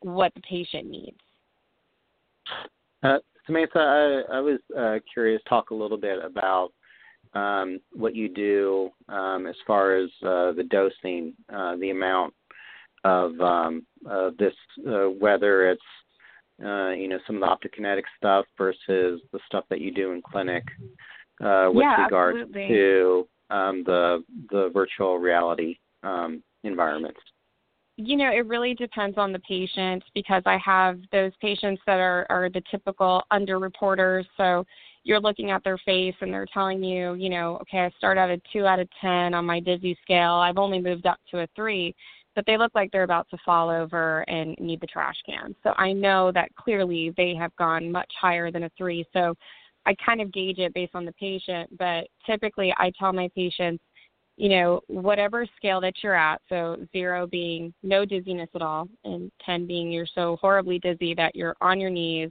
[0.00, 1.18] what the patient needs
[3.04, 3.78] uh, Samantha,
[4.30, 5.42] I, I was uh, curious.
[5.48, 6.70] Talk a little bit about
[7.34, 12.34] um, what you do um, as far as uh, the dosing, uh, the amount
[13.04, 13.86] of um,
[14.38, 14.52] this,
[14.86, 15.80] uh, whether it's
[16.64, 20.20] uh, you know some of the optokinetic stuff versus the stuff that you do in
[20.20, 20.64] clinic
[21.42, 22.68] uh, with yeah, regard absolutely.
[22.68, 27.20] to um, the the virtual reality um, environments.
[28.00, 32.26] You know, it really depends on the patient because I have those patients that are,
[32.30, 34.24] are the typical underreporters.
[34.36, 34.64] So
[35.02, 38.30] you're looking at their face and they're telling you, you know, okay, I start at
[38.30, 40.34] a two out of ten on my dizzy scale.
[40.34, 41.92] I've only moved up to a three,
[42.36, 45.56] but they look like they're about to fall over and need the trash can.
[45.64, 49.04] So I know that clearly they have gone much higher than a three.
[49.12, 49.34] So
[49.86, 53.82] I kind of gauge it based on the patient, but typically I tell my patients,
[54.38, 59.30] you know, whatever scale that you're at, so zero being no dizziness at all, and
[59.44, 62.30] 10 being you're so horribly dizzy that you're on your knees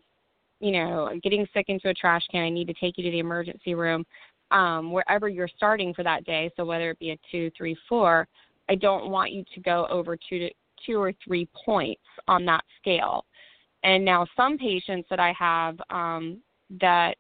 [0.60, 3.20] you know, getting sick into a trash can, I need to take you to the
[3.20, 4.06] emergency room,
[4.52, 6.52] um, wherever you're starting for that day.
[6.56, 8.28] So whether it be a two, three, four,
[8.70, 10.50] I don't want you to go over two to
[10.86, 13.26] two or three points on that scale.
[13.84, 16.40] And now some patients that I have um,
[16.82, 17.18] that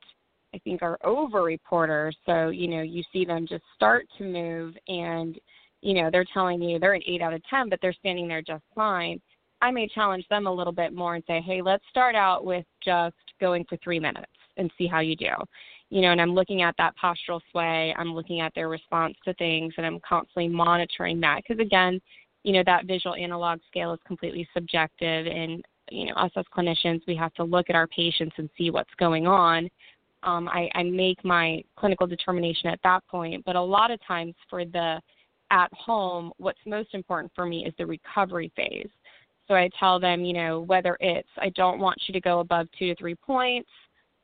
[0.53, 4.75] I think are over reporters, so you know, you see them just start to move
[4.87, 5.37] and
[5.81, 8.41] you know, they're telling you they're an eight out of ten, but they're standing there
[8.41, 9.21] just fine.
[9.61, 12.65] I may challenge them a little bit more and say, hey, let's start out with
[12.83, 15.31] just going for three minutes and see how you do.
[15.89, 19.33] You know, and I'm looking at that postural sway, I'm looking at their response to
[19.35, 21.41] things, and I'm constantly monitoring that.
[21.47, 22.01] Because again,
[22.43, 27.01] you know, that visual analog scale is completely subjective, and you know, us as clinicians,
[27.07, 29.69] we have to look at our patients and see what's going on.
[30.23, 34.33] Um, I, I make my clinical determination at that point, but a lot of times
[34.49, 34.99] for the
[35.51, 38.89] at home, what's most important for me is the recovery phase.
[39.47, 42.67] So I tell them, you know, whether it's I don't want you to go above
[42.77, 43.69] two to three points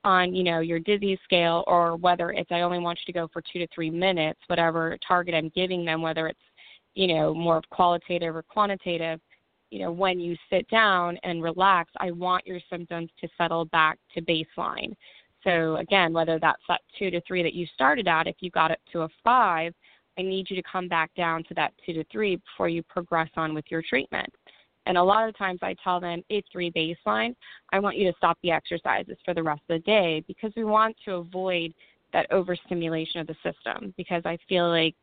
[0.03, 3.29] on, you know, your dizzy scale or whether it's I only want you to go
[3.31, 6.39] for two to three minutes, whatever target I'm giving them, whether it's,
[6.93, 9.21] you know, more of qualitative or quantitative,
[9.71, 13.97] you know, when you sit down and relax, I want your symptoms to settle back
[14.13, 14.93] to baseline.
[15.43, 18.71] So again, whether that's that two to three that you started at, if you got
[18.71, 19.73] it to a five,
[20.17, 23.29] I need you to come back down to that two to three before you progress
[23.35, 24.31] on with your treatment.
[24.85, 27.35] And a lot of times I tell them it's three baseline.
[27.71, 30.65] I want you to stop the exercises for the rest of the day because we
[30.65, 31.73] want to avoid
[32.11, 34.95] that overstimulation of the system because I feel like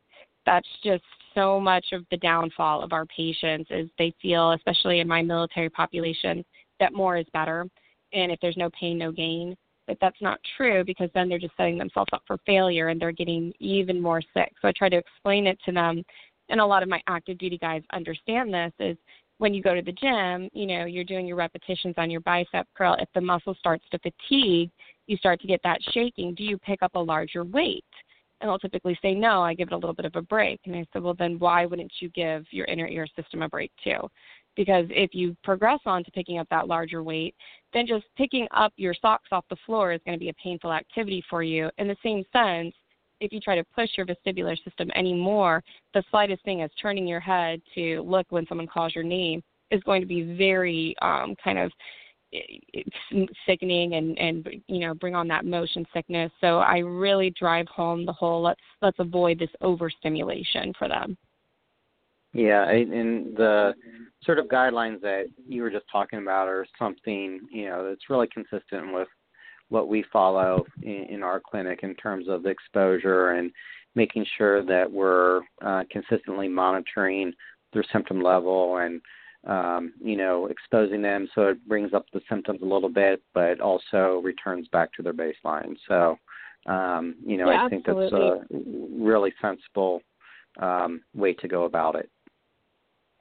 [0.45, 1.03] that's just
[1.35, 5.69] so much of the downfall of our patients is they feel, especially in my military
[5.69, 6.43] population,
[6.79, 7.67] that more is better.
[8.13, 9.55] And if there's no pain, no gain.
[9.99, 13.53] That's not true because then they're just setting themselves up for failure and they're getting
[13.59, 14.53] even more sick.
[14.61, 16.03] So I try to explain it to them
[16.49, 18.97] and a lot of my active duty guys understand this is
[19.37, 22.67] when you go to the gym, you know, you're doing your repetitions on your bicep
[22.77, 22.95] curl.
[22.99, 24.69] If the muscle starts to fatigue,
[25.07, 26.35] you start to get that shaking.
[26.35, 27.83] Do you pick up a larger weight?
[28.39, 30.59] And they'll typically say, no, I give it a little bit of a break.
[30.65, 33.71] And I said, well, then why wouldn't you give your inner ear system a break
[33.83, 33.97] too?
[34.55, 37.35] Because if you progress on to picking up that larger weight,
[37.73, 40.73] then just picking up your socks off the floor is going to be a painful
[40.73, 41.69] activity for you.
[41.77, 42.73] In the same sense,
[43.21, 47.19] if you try to push your vestibular system anymore, the slightest thing as turning your
[47.19, 51.57] head to look when someone calls your name is going to be very um, kind
[51.57, 51.71] of
[53.45, 58.05] sickening and and you know bring on that motion sickness so i really drive home
[58.05, 61.17] the whole let's let's avoid this overstimulation for them
[62.33, 63.73] yeah and the
[64.23, 68.27] sort of guidelines that you were just talking about are something you know that's really
[68.27, 69.07] consistent with
[69.69, 73.51] what we follow in, in our clinic in terms of exposure and
[73.95, 77.33] making sure that we're uh, consistently monitoring
[77.73, 79.01] their symptom level and
[79.47, 83.59] um, you know, exposing them so it brings up the symptoms a little bit, but
[83.59, 85.75] also returns back to their baseline.
[85.87, 86.17] So,
[86.67, 88.39] um, you know, yeah, I think absolutely.
[88.51, 90.01] that's a really sensible
[90.59, 92.09] um, way to go about it.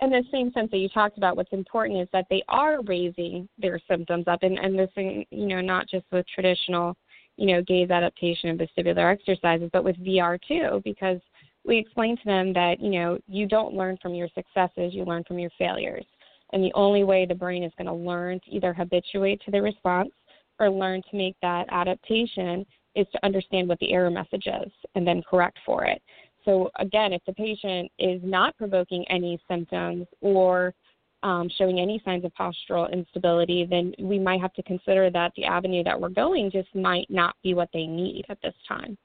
[0.03, 3.49] In the same sense that you talked about, what's important is that they are raising
[3.59, 6.97] their symptoms up, and, and this, you know, not just with traditional,
[7.37, 11.21] you know, gaze adaptation and vestibular exercises, but with VR too, because
[11.65, 15.25] we explain to them that you know you don't learn from your successes you learn
[15.25, 16.07] from your failures.
[16.53, 19.63] And the only way the brain is going to learn to either habituate to the
[19.63, 20.11] response
[20.59, 25.07] or learn to make that adaptation is to understand what the error message is and
[25.07, 26.03] then correct for it
[26.45, 30.75] so again if the patient is not provoking any symptoms or
[31.23, 35.45] um, showing any signs of postural instability, then we might have to consider that the
[35.45, 38.97] avenue that we're going just might not be what they need at this time.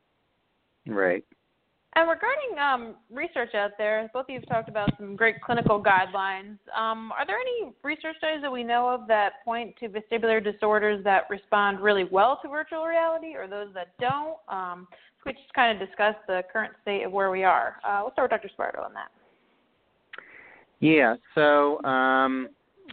[0.87, 1.23] Right.
[1.97, 5.81] And regarding um, research out there, both of you have talked about some great clinical
[5.81, 6.57] guidelines.
[6.77, 11.01] Um, are there any research studies that we know of that point to vestibular disorders
[11.05, 14.35] that respond really well to virtual reality, or those that don't?
[15.25, 17.77] We just kind of discuss the current state of where we are.
[17.87, 18.51] Uh, we'll start with Dr.
[18.57, 19.09] Sparto on that.
[20.79, 22.49] Yeah, so um,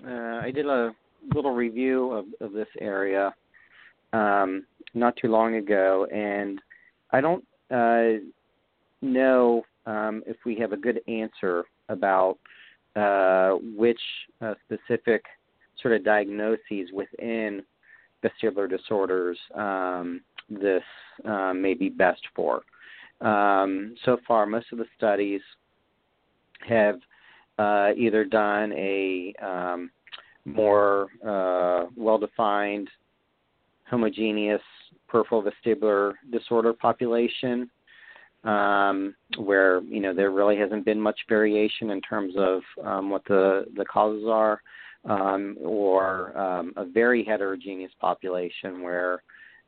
[0.06, 0.92] uh, I did a
[1.34, 3.34] little review of, of this area
[4.12, 4.64] um,
[4.94, 6.60] not too long ago, and
[7.10, 7.44] I don't.
[7.70, 8.24] Uh,
[9.02, 12.38] know um, if we have a good answer about
[12.96, 14.00] uh, which
[14.40, 15.24] uh, specific
[15.80, 17.62] sort of diagnoses within
[18.24, 20.82] vestibular disorders um, this
[21.24, 22.62] uh, may be best for.
[23.20, 25.40] Um, so far, most of the studies
[26.68, 26.96] have
[27.58, 29.90] uh, either done a um,
[30.44, 32.88] more uh, well defined,
[33.84, 34.62] homogeneous
[35.08, 37.70] peripheral vestibular disorder population
[38.44, 43.24] um, where you know there really hasn't been much variation in terms of um, what
[43.26, 44.60] the the causes are,
[45.04, 49.22] um, or um, a very heterogeneous population where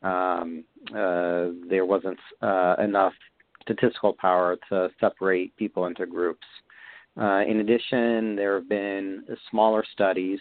[0.05, 3.15] um, uh, there wasn't uh, enough
[3.63, 6.47] statistical power to separate people into groups.
[7.21, 10.41] Uh, in addition, there have been smaller studies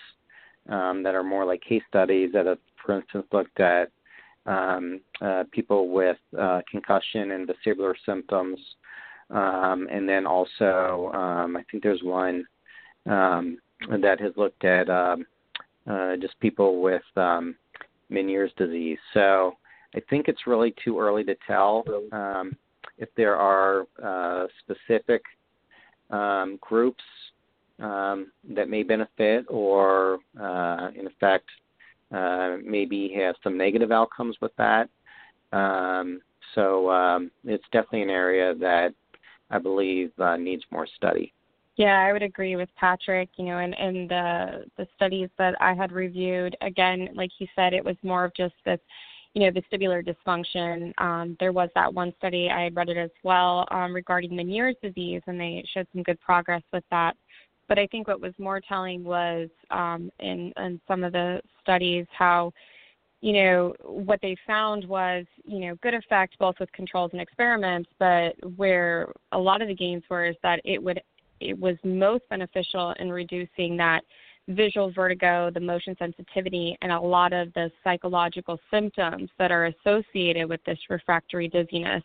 [0.70, 3.89] um, that are more like case studies that have, for instance, looked at
[4.45, 8.59] um, uh, people with uh, concussion and vestibular symptoms.
[9.30, 12.45] Um, and then also, um, I think there's one
[13.05, 13.57] um,
[13.89, 15.26] that has looked at um,
[15.89, 17.01] uh, just people with
[18.12, 18.99] Meniere's disease.
[19.14, 19.58] So
[19.95, 22.56] I think it's really too early to tell um,
[22.97, 25.24] if there are uh, specific
[26.10, 27.04] um, groups
[27.80, 31.49] um, that may benefit or, uh, in effect,
[32.14, 34.89] uh, maybe have some negative outcomes with that.
[35.51, 36.22] Um,
[36.56, 38.93] so um, it's definitely an area that
[39.49, 41.34] I believe uh, needs more study.
[41.76, 43.30] Yeah, I would agree with Patrick.
[43.38, 47.74] You know, and and the the studies that I had reviewed, again, like he said,
[47.74, 48.80] it was more of just this,
[49.34, 50.94] you know, vestibular dysfunction.
[51.00, 55.22] Um, there was that one study I read it as well um, regarding Meniere's disease,
[55.28, 57.16] and they showed some good progress with that.
[57.68, 62.06] But I think what was more telling was um, in, in some of the studies
[62.16, 62.52] how,
[63.22, 67.90] you know, what they found was, you know, good effect both with controls and experiments,
[68.00, 71.02] but where a lot of the gains were is that it would
[71.50, 74.04] it was most beneficial in reducing that
[74.48, 80.50] visual vertigo, the motion sensitivity, and a lot of the psychological symptoms that are associated
[80.50, 82.04] with this refractory dizziness.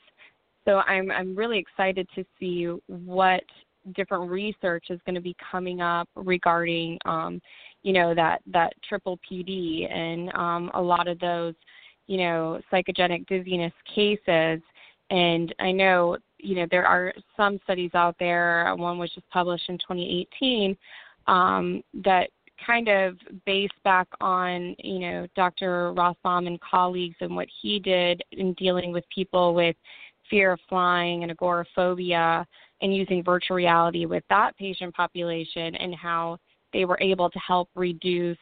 [0.65, 3.43] So I'm I'm really excited to see what
[3.95, 7.41] different research is going to be coming up regarding, um,
[7.83, 11.55] you know, that that triple PD and um, a lot of those,
[12.07, 14.61] you know, psychogenic dizziness cases.
[15.11, 18.73] And I know, you know, there are some studies out there.
[18.77, 20.77] One was just published in 2018
[21.27, 22.31] um, that
[22.67, 25.93] kind of based back on, you know, Dr.
[25.95, 29.77] Rothbaum and colleagues and what he did in dealing with people with
[30.29, 32.47] fear of flying and agoraphobia
[32.83, 36.39] and using virtual reality with that patient population and how
[36.73, 38.39] they were able to help reduce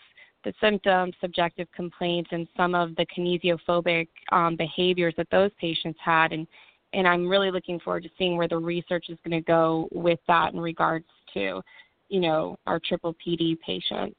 [0.47, 6.33] the symptoms, subjective complaints, and some of the kinesiophobic um, behaviors that those patients had.
[6.33, 6.47] And,
[6.93, 10.21] and I'm really looking forward to seeing where the research is going to go with
[10.29, 11.61] that in regards to,
[12.09, 14.17] you know, our triple PD patients.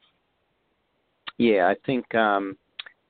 [1.38, 2.58] Yeah, I think um,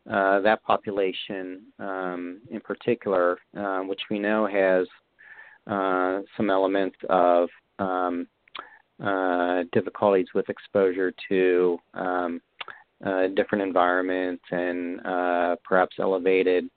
[0.08, 4.86] uh, that population um, in particular, uh, which we know has
[5.66, 7.50] uh, some elements of
[7.80, 8.28] um,
[9.04, 12.42] uh, difficulties with exposure to um,
[13.06, 16.70] uh, different environments and uh, perhaps elevated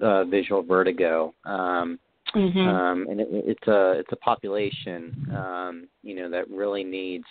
[0.00, 1.34] uh, visual vertigo.
[1.44, 1.98] Um,
[2.34, 2.58] mm-hmm.
[2.58, 7.24] um, and it, it's a it's a population, um, you know, that really needs,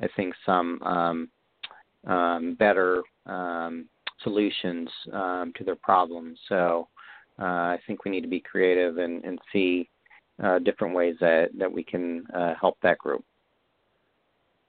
[0.00, 1.28] I think, some um,
[2.06, 3.88] um, better um,
[4.22, 6.38] solutions um, to their problems.
[6.48, 6.88] So
[7.38, 9.88] uh, I think we need to be creative and, and see
[10.42, 13.24] uh, different ways that that we can uh, help that group.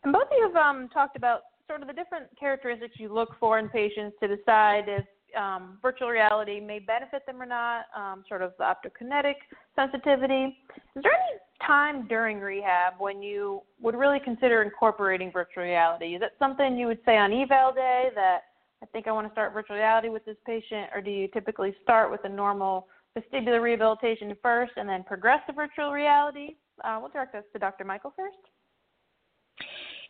[0.03, 1.41] And both of you have um, talked about
[1.73, 5.05] sort of the different characteristics you look for in patients to decide if
[5.35, 9.33] um, virtual reality may benefit them or not, um, sort of the optokinetic
[9.75, 10.55] sensitivity.
[10.95, 16.13] Is there any time during rehab when you would really consider incorporating virtual reality?
[16.13, 18.41] Is that something you would say on eval day that
[18.83, 21.73] I think I want to start virtual reality with this patient, or do you typically
[21.81, 26.49] start with a normal vestibular rehabilitation first and then progress to virtual reality?
[26.83, 27.83] Uh, we'll direct this to Dr.
[27.83, 28.37] Michael first.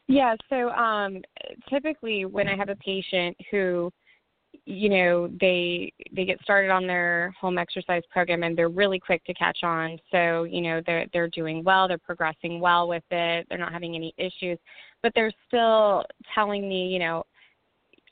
[0.07, 1.21] Yeah, so um,
[1.69, 3.91] typically when I have a patient who,
[4.65, 9.23] you know, they they get started on their home exercise program and they're really quick
[9.25, 9.97] to catch on.
[10.11, 13.95] So you know they're they're doing well, they're progressing well with it, they're not having
[13.95, 14.59] any issues,
[15.01, 16.03] but they're still
[16.35, 17.23] telling me, you know,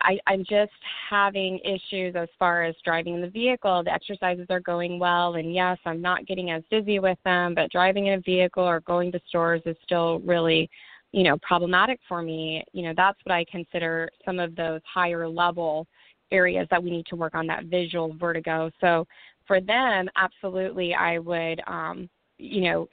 [0.02, 0.72] I, I'm just
[1.10, 3.84] having issues as far as driving the vehicle.
[3.84, 7.72] The exercises are going well, and yes, I'm not getting as dizzy with them, but
[7.72, 10.70] driving in a vehicle or going to stores is still really
[11.12, 15.28] you know problematic for me you know that's what i consider some of those higher
[15.28, 15.88] level
[16.32, 18.72] areas that we need to work on that visual vertigo.
[18.80, 19.06] So
[19.48, 22.88] for them absolutely i would um you know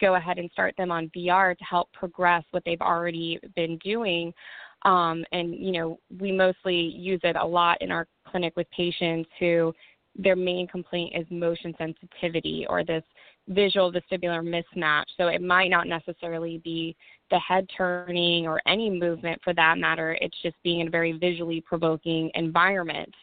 [0.00, 4.32] go ahead and start them on vr to help progress what they've already been doing.
[4.84, 9.28] Um and you know we mostly use it a lot in our clinic with patients
[9.38, 9.72] who
[10.16, 13.02] their main complaint is motion sensitivity or this
[13.48, 15.04] visual vestibular mismatch.
[15.16, 16.96] So it might not necessarily be
[17.30, 20.16] the head turning or any movement for that matter.
[20.20, 23.14] It's just being in a very visually provoking environment.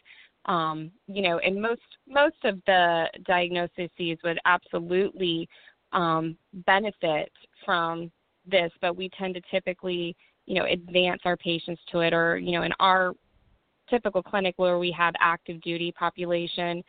[0.46, 3.90] Um, you know, and most most of the diagnoses
[4.24, 5.48] would absolutely
[5.92, 7.30] um, benefit
[7.64, 8.10] from
[8.44, 10.16] this, but we tend to typically,
[10.46, 13.12] you know, advance our patients to it, or you know, in our
[13.88, 16.82] typical clinic where we have active duty population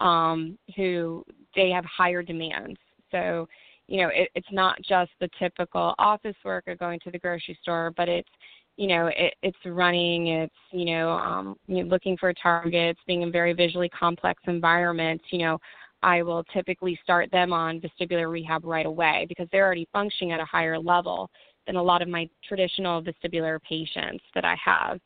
[0.00, 1.24] um, who
[1.54, 2.78] they have higher demands.
[3.10, 3.48] So,
[3.86, 7.58] you know, it, it's not just the typical office work or going to the grocery
[7.62, 8.28] store, but it's
[8.76, 13.20] you know, it, it's running, it's, you know, um, you know, looking for targets, being
[13.20, 15.58] in very visually complex environments, you know,
[16.02, 20.40] I will typically start them on vestibular rehab right away because they're already functioning at
[20.40, 21.30] a higher level
[21.66, 24.98] than a lot of my traditional vestibular patients that I have.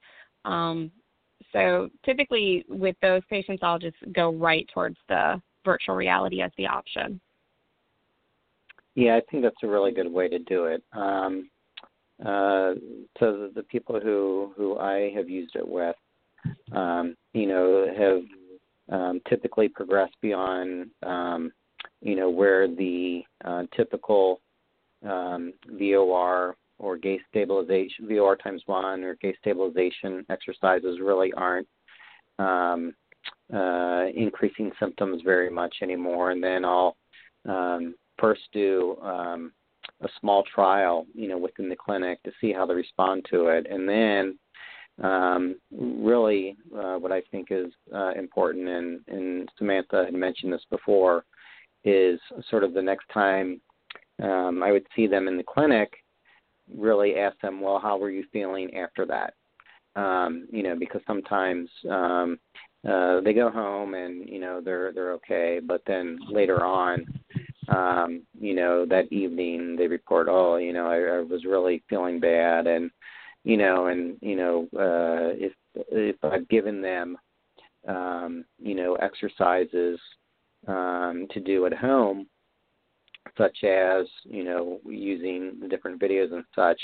[0.44, 0.92] Um,
[1.52, 6.66] so typically with those patients, I'll just go right towards the virtual reality as the
[6.66, 7.20] option.
[8.94, 10.82] Yeah, I think that's a really good way to do it.
[10.92, 11.50] Um,
[12.20, 12.74] uh,
[13.18, 15.96] so the, people who who I have used it with,
[16.72, 21.52] um, you know, have um, typically progressed beyond, um,
[22.00, 24.40] you know, where the uh, typical
[25.04, 31.68] um, VOR or gaze stabilization, VOR times one or gaze stabilization exercises really aren't
[32.38, 32.94] um,
[33.52, 36.30] uh, increasing symptoms very much anymore.
[36.30, 36.96] And then I'll
[37.48, 39.52] um, first do um,
[40.02, 43.66] a small trial, you know, within the clinic to see how they respond to it,
[43.70, 44.38] and then
[45.02, 50.64] um, really uh, what I think is uh, important, and, and Samantha had mentioned this
[50.70, 51.24] before,
[51.84, 52.18] is
[52.48, 53.60] sort of the next time
[54.22, 55.92] um, I would see them in the clinic
[56.72, 59.34] really ask them, well, how were you feeling after that?
[59.96, 62.38] Um, you know, because sometimes um,
[62.88, 67.06] uh, they go home and you know they're they're okay, but then later on,
[67.68, 72.18] um, you know, that evening they report, oh, you know, I, I was really feeling
[72.18, 72.90] bad, and
[73.44, 77.16] you know, and you know, uh, if if I've given them,
[77.86, 79.98] um, you know, exercises
[80.66, 82.26] um, to do at home,
[83.36, 86.80] such as you know using the different videos and such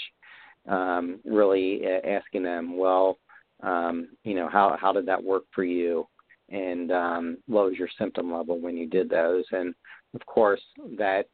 [0.68, 3.18] um, really asking them, well,
[3.62, 6.06] um, you know, how how did that work for you,
[6.48, 9.74] and um, what was your symptom level when you did those, and
[10.14, 10.62] of course
[10.98, 11.26] that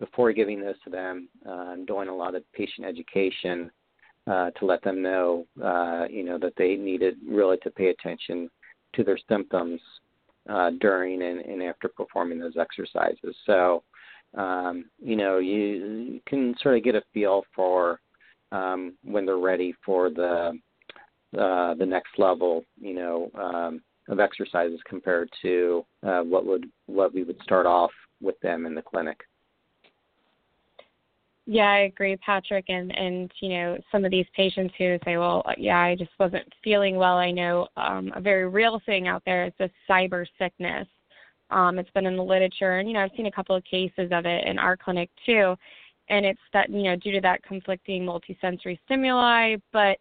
[0.00, 3.70] before giving those to them, uh, doing a lot of patient education
[4.26, 8.50] uh, to let them know, uh, you know, that they needed really to pay attention
[8.94, 9.80] to their symptoms
[10.48, 13.36] uh, during and, and after performing those exercises.
[13.46, 13.82] So,
[14.36, 18.00] um, you know, you, can sort of get a feel for
[18.52, 20.58] um, when they're ready for the
[21.38, 27.12] uh, the next level, you know, um, of exercises compared to uh, what would what
[27.12, 29.18] we would start off with them in the clinic.
[31.46, 32.66] Yeah, I agree, Patrick.
[32.68, 36.46] And and you know, some of these patients who say, "Well, yeah, I just wasn't
[36.62, 40.86] feeling well." I know um, a very real thing out there is this cyber sickness.
[41.50, 44.10] Um, it's been in the literature, and you know, I've seen a couple of cases
[44.10, 45.54] of it in our clinic too.
[46.08, 49.96] And it's that you know, due to that conflicting multisensory stimuli, but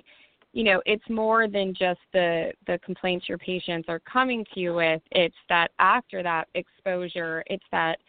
[0.53, 4.73] you know, it's more than just the the complaints your patients are coming to you
[4.73, 5.01] with.
[5.11, 7.99] It's that after that exposure, it's that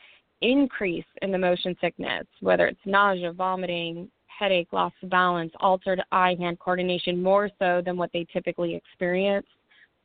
[0.43, 6.37] increase in the motion sickness, whether it's nausea, vomiting, headache, loss of balance, altered eye
[6.39, 9.47] hand coordination, more so than what they typically experience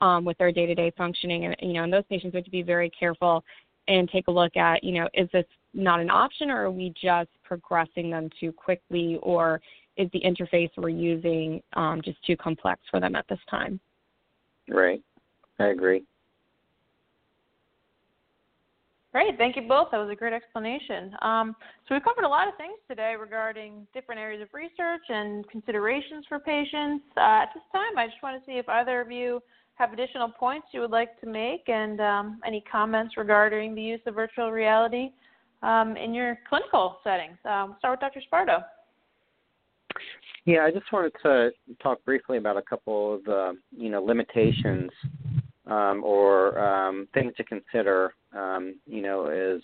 [0.01, 1.45] um, with their day to day functioning.
[1.45, 3.43] And, you know, and those patients we have to be very careful
[3.87, 6.93] and take a look at, you know, is this not an option or are we
[7.01, 9.61] just progressing them too quickly or
[9.97, 13.79] is the interface we're using um, just too complex for them at this time?
[14.67, 15.01] Right.
[15.59, 16.03] I agree.
[19.11, 19.87] Great, thank you both.
[19.91, 21.15] That was a great explanation.
[21.23, 21.55] Um,
[21.87, 26.25] so we've covered a lot of things today regarding different areas of research and considerations
[26.29, 27.03] for patients.
[27.17, 29.41] Uh, at this time, I just want to see if either of you
[29.79, 34.01] have additional points you would like to make and um, any comments regarding the use
[34.05, 35.09] of virtual reality
[35.63, 37.37] um, in your clinical settings.
[37.45, 38.21] Um, start with Dr.
[38.31, 38.63] Sparto.
[40.45, 41.51] Yeah, I just wanted to
[41.81, 44.91] talk briefly about a couple of uh, you know limitations
[45.65, 49.61] um, or um, things to consider, um, you know, as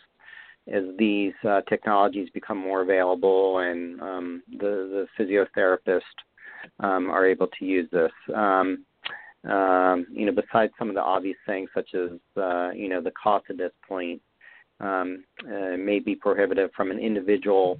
[0.73, 6.01] as these uh, technologies become more available and um, the the physiotherapist
[6.79, 8.11] um, are able to use this.
[9.49, 13.11] Um, you know, besides some of the obvious things such as uh, you know the
[13.11, 14.21] cost at this point
[14.79, 17.79] um, uh, may be prohibitive from an individual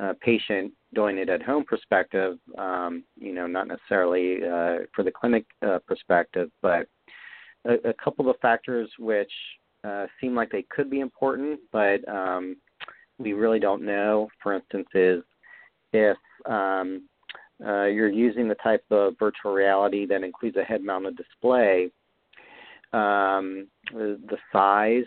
[0.00, 2.38] uh, patient doing it at home perspective.
[2.58, 6.86] Um, you know, not necessarily uh, for the clinic uh, perspective, but
[7.66, 9.32] a, a couple of factors which
[9.84, 12.56] uh, seem like they could be important, but um,
[13.18, 14.28] we really don't know.
[14.42, 15.22] For instance, is
[15.92, 16.16] if
[16.46, 17.08] um,
[17.66, 21.90] uh, you're using the type of virtual reality that includes a head-mounted display,
[22.92, 25.04] um, the size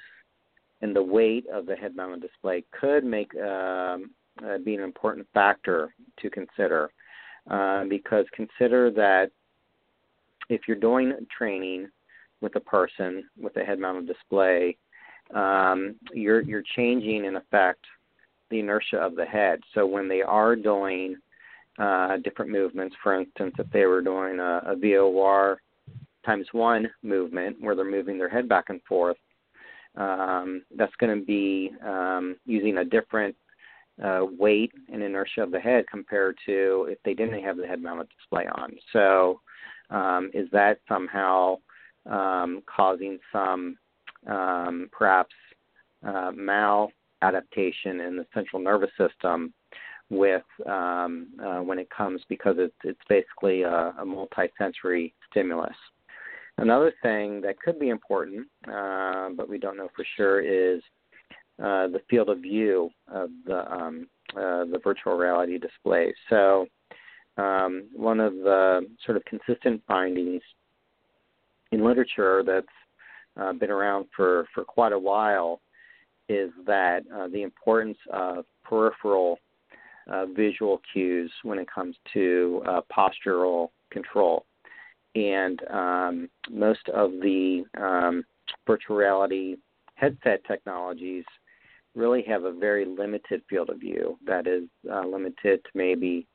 [0.82, 4.12] and the weight of the head-mounted display could make um,
[4.46, 6.92] uh, be an important factor to consider.
[7.50, 9.32] Uh, because consider that
[10.50, 11.88] if you're doing training
[12.42, 14.78] with a person with a head mounted display,
[15.34, 17.86] um, you're you're changing in effect
[18.50, 19.60] the inertia of the head.
[19.74, 21.16] So when they are doing
[21.78, 25.62] uh, different movements, for instance, if they were doing a, a VOR
[26.26, 29.18] times one movement where they're moving their head back and forth,
[29.96, 33.36] um, that's going to be um, using a different
[34.04, 37.82] uh, weight and inertia of the head compared to if they didn't have the head
[37.82, 38.76] mounted display on.
[38.94, 39.42] So,
[39.90, 41.58] um, is that somehow
[42.06, 43.78] um, causing some
[44.28, 45.34] um, perhaps
[46.06, 49.54] uh, maladaptation in the central nervous system
[50.10, 55.76] with um, uh, when it comes because it's, it's basically a, a multisensory stimulus.
[56.60, 60.82] Another thing that could be important, uh, but we don't know for sure, is
[61.60, 66.14] uh, the field of view of the um, uh, the virtual reality display.
[66.30, 66.68] So,
[67.38, 70.42] um, one of the sort of consistent findings
[71.72, 72.68] in literature that's
[73.40, 75.62] uh, been around for, for quite a while
[76.30, 79.40] is that uh, the importance of peripheral
[80.10, 84.46] uh, visual cues when it comes to uh, postural control.
[85.16, 88.24] And um, most of the um,
[88.66, 89.58] virtual reality
[89.96, 91.26] headset technologies
[91.96, 96.28] really have a very limited field of view that is uh, limited to maybe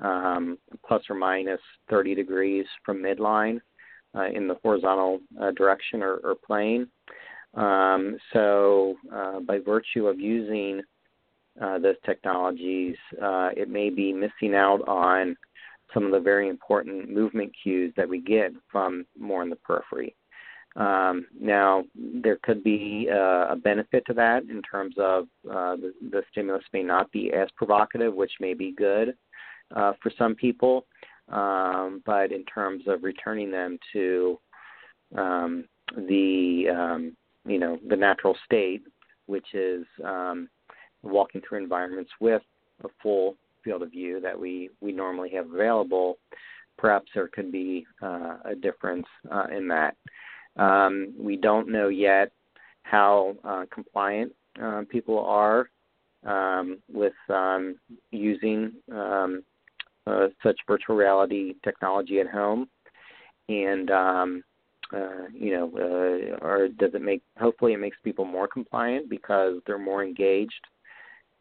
[0.00, 1.60] um, plus or minus
[1.90, 3.60] 30 degrees from midline
[4.14, 6.88] uh, in the horizontal uh, direction or, or plane.
[7.54, 10.80] Um, so, uh, by virtue of using
[11.60, 15.36] uh, those technologies, uh, it may be missing out on
[15.92, 20.14] some of the very important movement cues that we get from more in the periphery.
[20.74, 25.92] Um, now, there could be uh, a benefit to that in terms of uh, the,
[26.10, 29.14] the, stimulus may not be as provocative, which may be good
[29.76, 30.86] uh, for some people,
[31.28, 34.38] um, but in terms of returning them to
[35.14, 38.82] um, the um, you know the natural state,
[39.26, 40.48] which is um,
[41.02, 42.42] walking through environments with
[42.84, 46.18] a full field of view that we we normally have available,
[46.78, 49.96] perhaps there could be uh, a difference uh, in that.
[50.56, 52.32] Um, we don't know yet
[52.82, 54.32] how uh, compliant
[54.62, 55.70] uh, people are
[56.24, 57.76] um, with um,
[58.10, 59.42] using um,
[60.06, 62.68] uh, such virtual reality technology at home,
[63.48, 64.44] and um,
[64.92, 67.22] uh, you know, or does it make?
[67.38, 70.66] Hopefully, it makes people more compliant because they're more engaged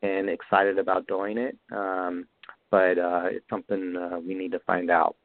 [0.02, 1.58] and excited about doing it.
[1.72, 2.28] Um,
[2.70, 5.16] but uh, it's something uh, we need to find out.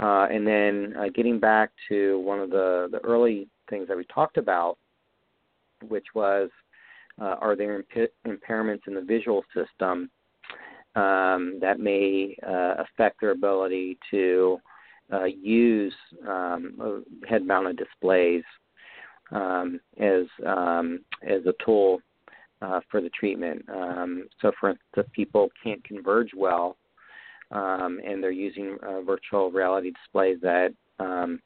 [0.00, 4.04] Uh, and then uh, getting back to one of the, the early things that we
[4.04, 4.78] talked about,
[5.88, 6.50] which was
[7.20, 10.10] uh, are there imp- impairments in the visual system
[10.94, 14.58] um, that may uh, affect their ability to
[15.12, 15.92] uh, use
[16.28, 18.42] um, head-mounted displays
[19.30, 22.00] um, as um, as a tool
[22.62, 23.64] uh, for the treatment.
[23.68, 26.76] Um, so, for instance, people can't converge well
[27.52, 31.40] um, and they're using uh, virtual reality displays that um,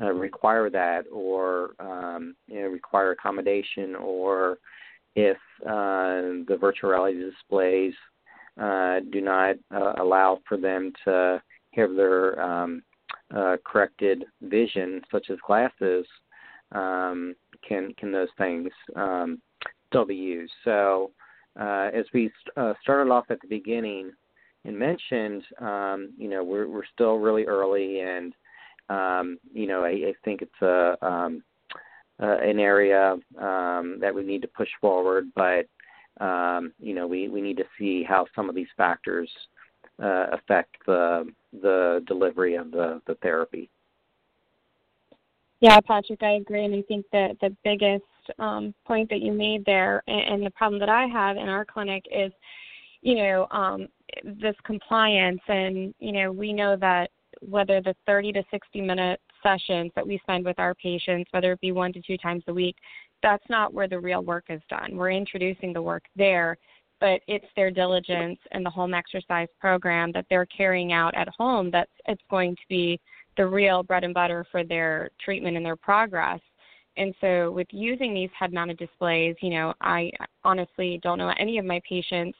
[0.00, 4.58] uh, require that or um, you know, require accommodation, or
[5.16, 7.94] if uh, the virtual reality displays
[8.60, 11.42] uh, do not uh, allow for them to
[11.72, 12.82] have their um,
[13.64, 16.06] corrected vision, such as glasses,
[16.72, 17.34] um,
[17.66, 19.40] can can those things um,
[19.92, 20.52] used?
[20.64, 21.10] So,
[21.58, 24.12] uh, as we uh, started off at the beginning
[24.64, 28.34] and mentioned, um, you know, we're we're still really early, and
[28.88, 31.42] um, you know, I, I think it's a um,
[32.22, 35.66] uh, an area um, that we need to push forward, but
[36.24, 39.30] um, you know, we, we need to see how some of these factors
[40.02, 41.30] uh, affect the
[41.62, 43.70] the delivery of the, the therapy.
[45.60, 48.04] Yeah, Patrick, I agree, and I think that the biggest
[48.38, 51.64] um, point that you made there, and, and the problem that I have in our
[51.64, 52.32] clinic is,
[53.02, 53.88] you know, um,
[54.24, 57.10] this compliance, and you know, we know that
[57.40, 61.60] whether the 30 to 60 minute sessions that we spend with our patients, whether it
[61.60, 62.76] be one to two times a week,
[63.22, 64.96] that's not where the real work is done.
[64.96, 66.56] We're introducing the work there,
[67.00, 71.70] but it's their diligence and the home exercise program that they're carrying out at home
[71.70, 73.00] that's it's going to be
[73.36, 76.40] the real bread and butter for their treatment and their progress.
[76.96, 80.10] And so with using these head mounted displays, you know, I
[80.44, 82.38] honestly don't know any of my patients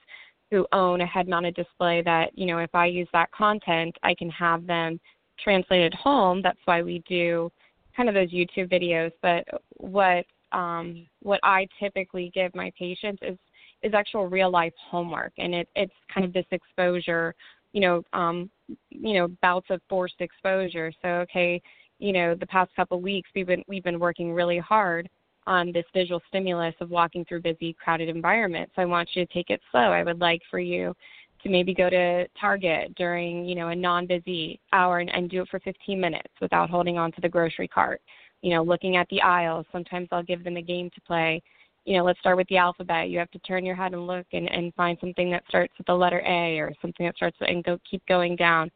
[0.50, 4.14] who own a head mounted display that, you know, if I use that content, I
[4.14, 5.00] can have them
[5.42, 6.40] translated home.
[6.42, 7.50] That's why we do
[7.96, 9.12] kind of those YouTube videos.
[9.22, 9.44] But
[9.76, 13.36] what um, what I typically give my patients is
[13.82, 17.34] is actual real life homework, and it, it's kind of this exposure,
[17.72, 18.50] you know, um,
[18.90, 20.92] you know, bouts of forced exposure.
[21.02, 21.60] So okay,
[21.98, 25.08] you know, the past couple weeks we've been we've been working really hard
[25.46, 28.72] on this visual stimulus of walking through busy, crowded environments.
[28.76, 29.80] I want you to take it slow.
[29.92, 30.94] I would like for you
[31.42, 35.48] to maybe go to Target during, you know, a non-busy hour and, and do it
[35.48, 38.00] for 15 minutes without holding on to the grocery cart.
[38.42, 39.66] You know, looking at the aisles.
[39.72, 41.42] Sometimes I'll give them a game to play.
[41.84, 43.08] You know, let's start with the alphabet.
[43.08, 45.86] You have to turn your head and look and, and find something that starts with
[45.86, 48.70] the letter A or something that starts with, and go keep going down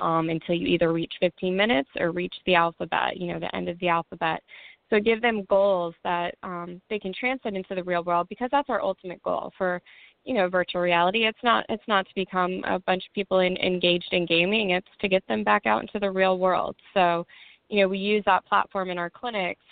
[0.00, 3.16] um, until you either reach 15 minutes or reach the alphabet.
[3.16, 4.42] You know, the end of the alphabet.
[4.90, 8.70] So give them goals that um, they can translate into the real world because that's
[8.70, 9.80] our ultimate goal for
[10.24, 11.26] you know virtual reality.
[11.26, 14.70] It's not it's not to become a bunch of people in, engaged in gaming.
[14.70, 16.76] It's to get them back out into the real world.
[16.94, 17.26] So
[17.68, 19.64] you know we use that platform in our clinics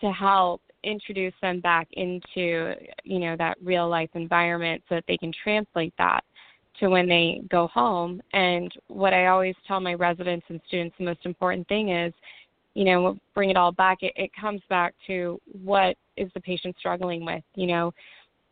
[0.00, 5.16] to help introduce them back into you know that real life environment so that they
[5.16, 6.24] can translate that
[6.80, 11.04] to when they go home and what i always tell my residents and students the
[11.04, 12.12] most important thing is
[12.74, 16.76] you know, bring it all back, it, it comes back to what is the patient
[16.78, 17.42] struggling with.
[17.54, 17.94] You know,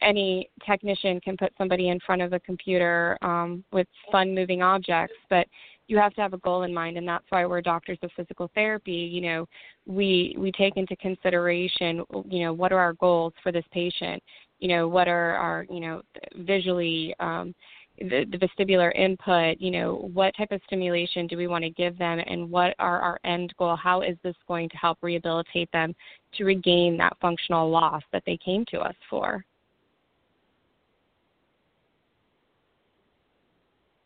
[0.01, 5.17] any technician can put somebody in front of a computer um, with fun moving objects,
[5.29, 5.47] but
[5.89, 8.51] you have to have a goal in mind, and that's why we're doctors of physical
[8.55, 8.93] therapy.
[8.93, 9.49] You know,
[9.87, 14.23] we we take into consideration, you know, what are our goals for this patient?
[14.61, 16.03] You know, what are our, you know,
[16.37, 17.53] visually um,
[17.99, 21.97] the, the vestibular input, you know, what type of stimulation do we want to give
[21.99, 23.77] them and what are our end goal?
[23.77, 25.95] How is this going to help rehabilitate them
[26.35, 29.45] to regain that functional loss that they came to us for?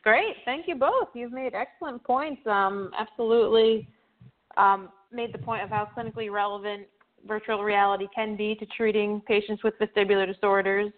[0.02, 0.36] Great.
[0.44, 1.08] Thank you both.
[1.14, 2.40] You've made excellent points.
[2.46, 3.88] Um, absolutely
[4.56, 6.86] um, made the point of how clinically relevant
[7.26, 10.92] virtual reality can be to treating patients with vestibular disorders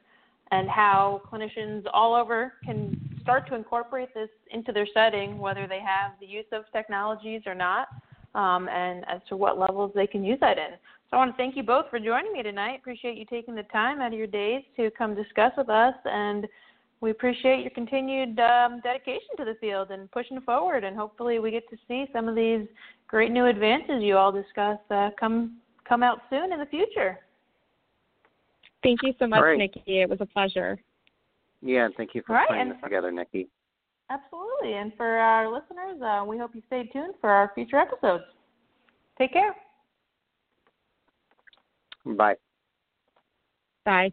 [0.50, 5.80] and how clinicians all over can start to incorporate this into their setting, whether they
[5.80, 7.88] have the use of technologies or not,
[8.34, 10.70] um, and as to what levels they can use that in.
[11.10, 12.78] So I want to thank you both for joining me tonight.
[12.80, 16.46] Appreciate you taking the time out of your days to come discuss with us, and
[17.00, 20.84] we appreciate your continued um, dedication to the field and pushing forward.
[20.84, 22.66] And hopefully, we get to see some of these
[23.06, 27.18] great new advances you all discuss uh, come come out soon in the future.
[28.82, 29.58] Thank you so much, Great.
[29.58, 30.00] Nikki.
[30.00, 30.78] It was a pleasure.
[31.62, 33.48] Yeah, and thank you for Right, putting and this for- together, Nikki.
[34.10, 34.74] Absolutely.
[34.74, 38.24] And for our listeners, uh, we hope you stay tuned for our future episodes.
[39.18, 39.54] Take care.
[42.06, 42.36] Bye.
[43.84, 44.12] Bye.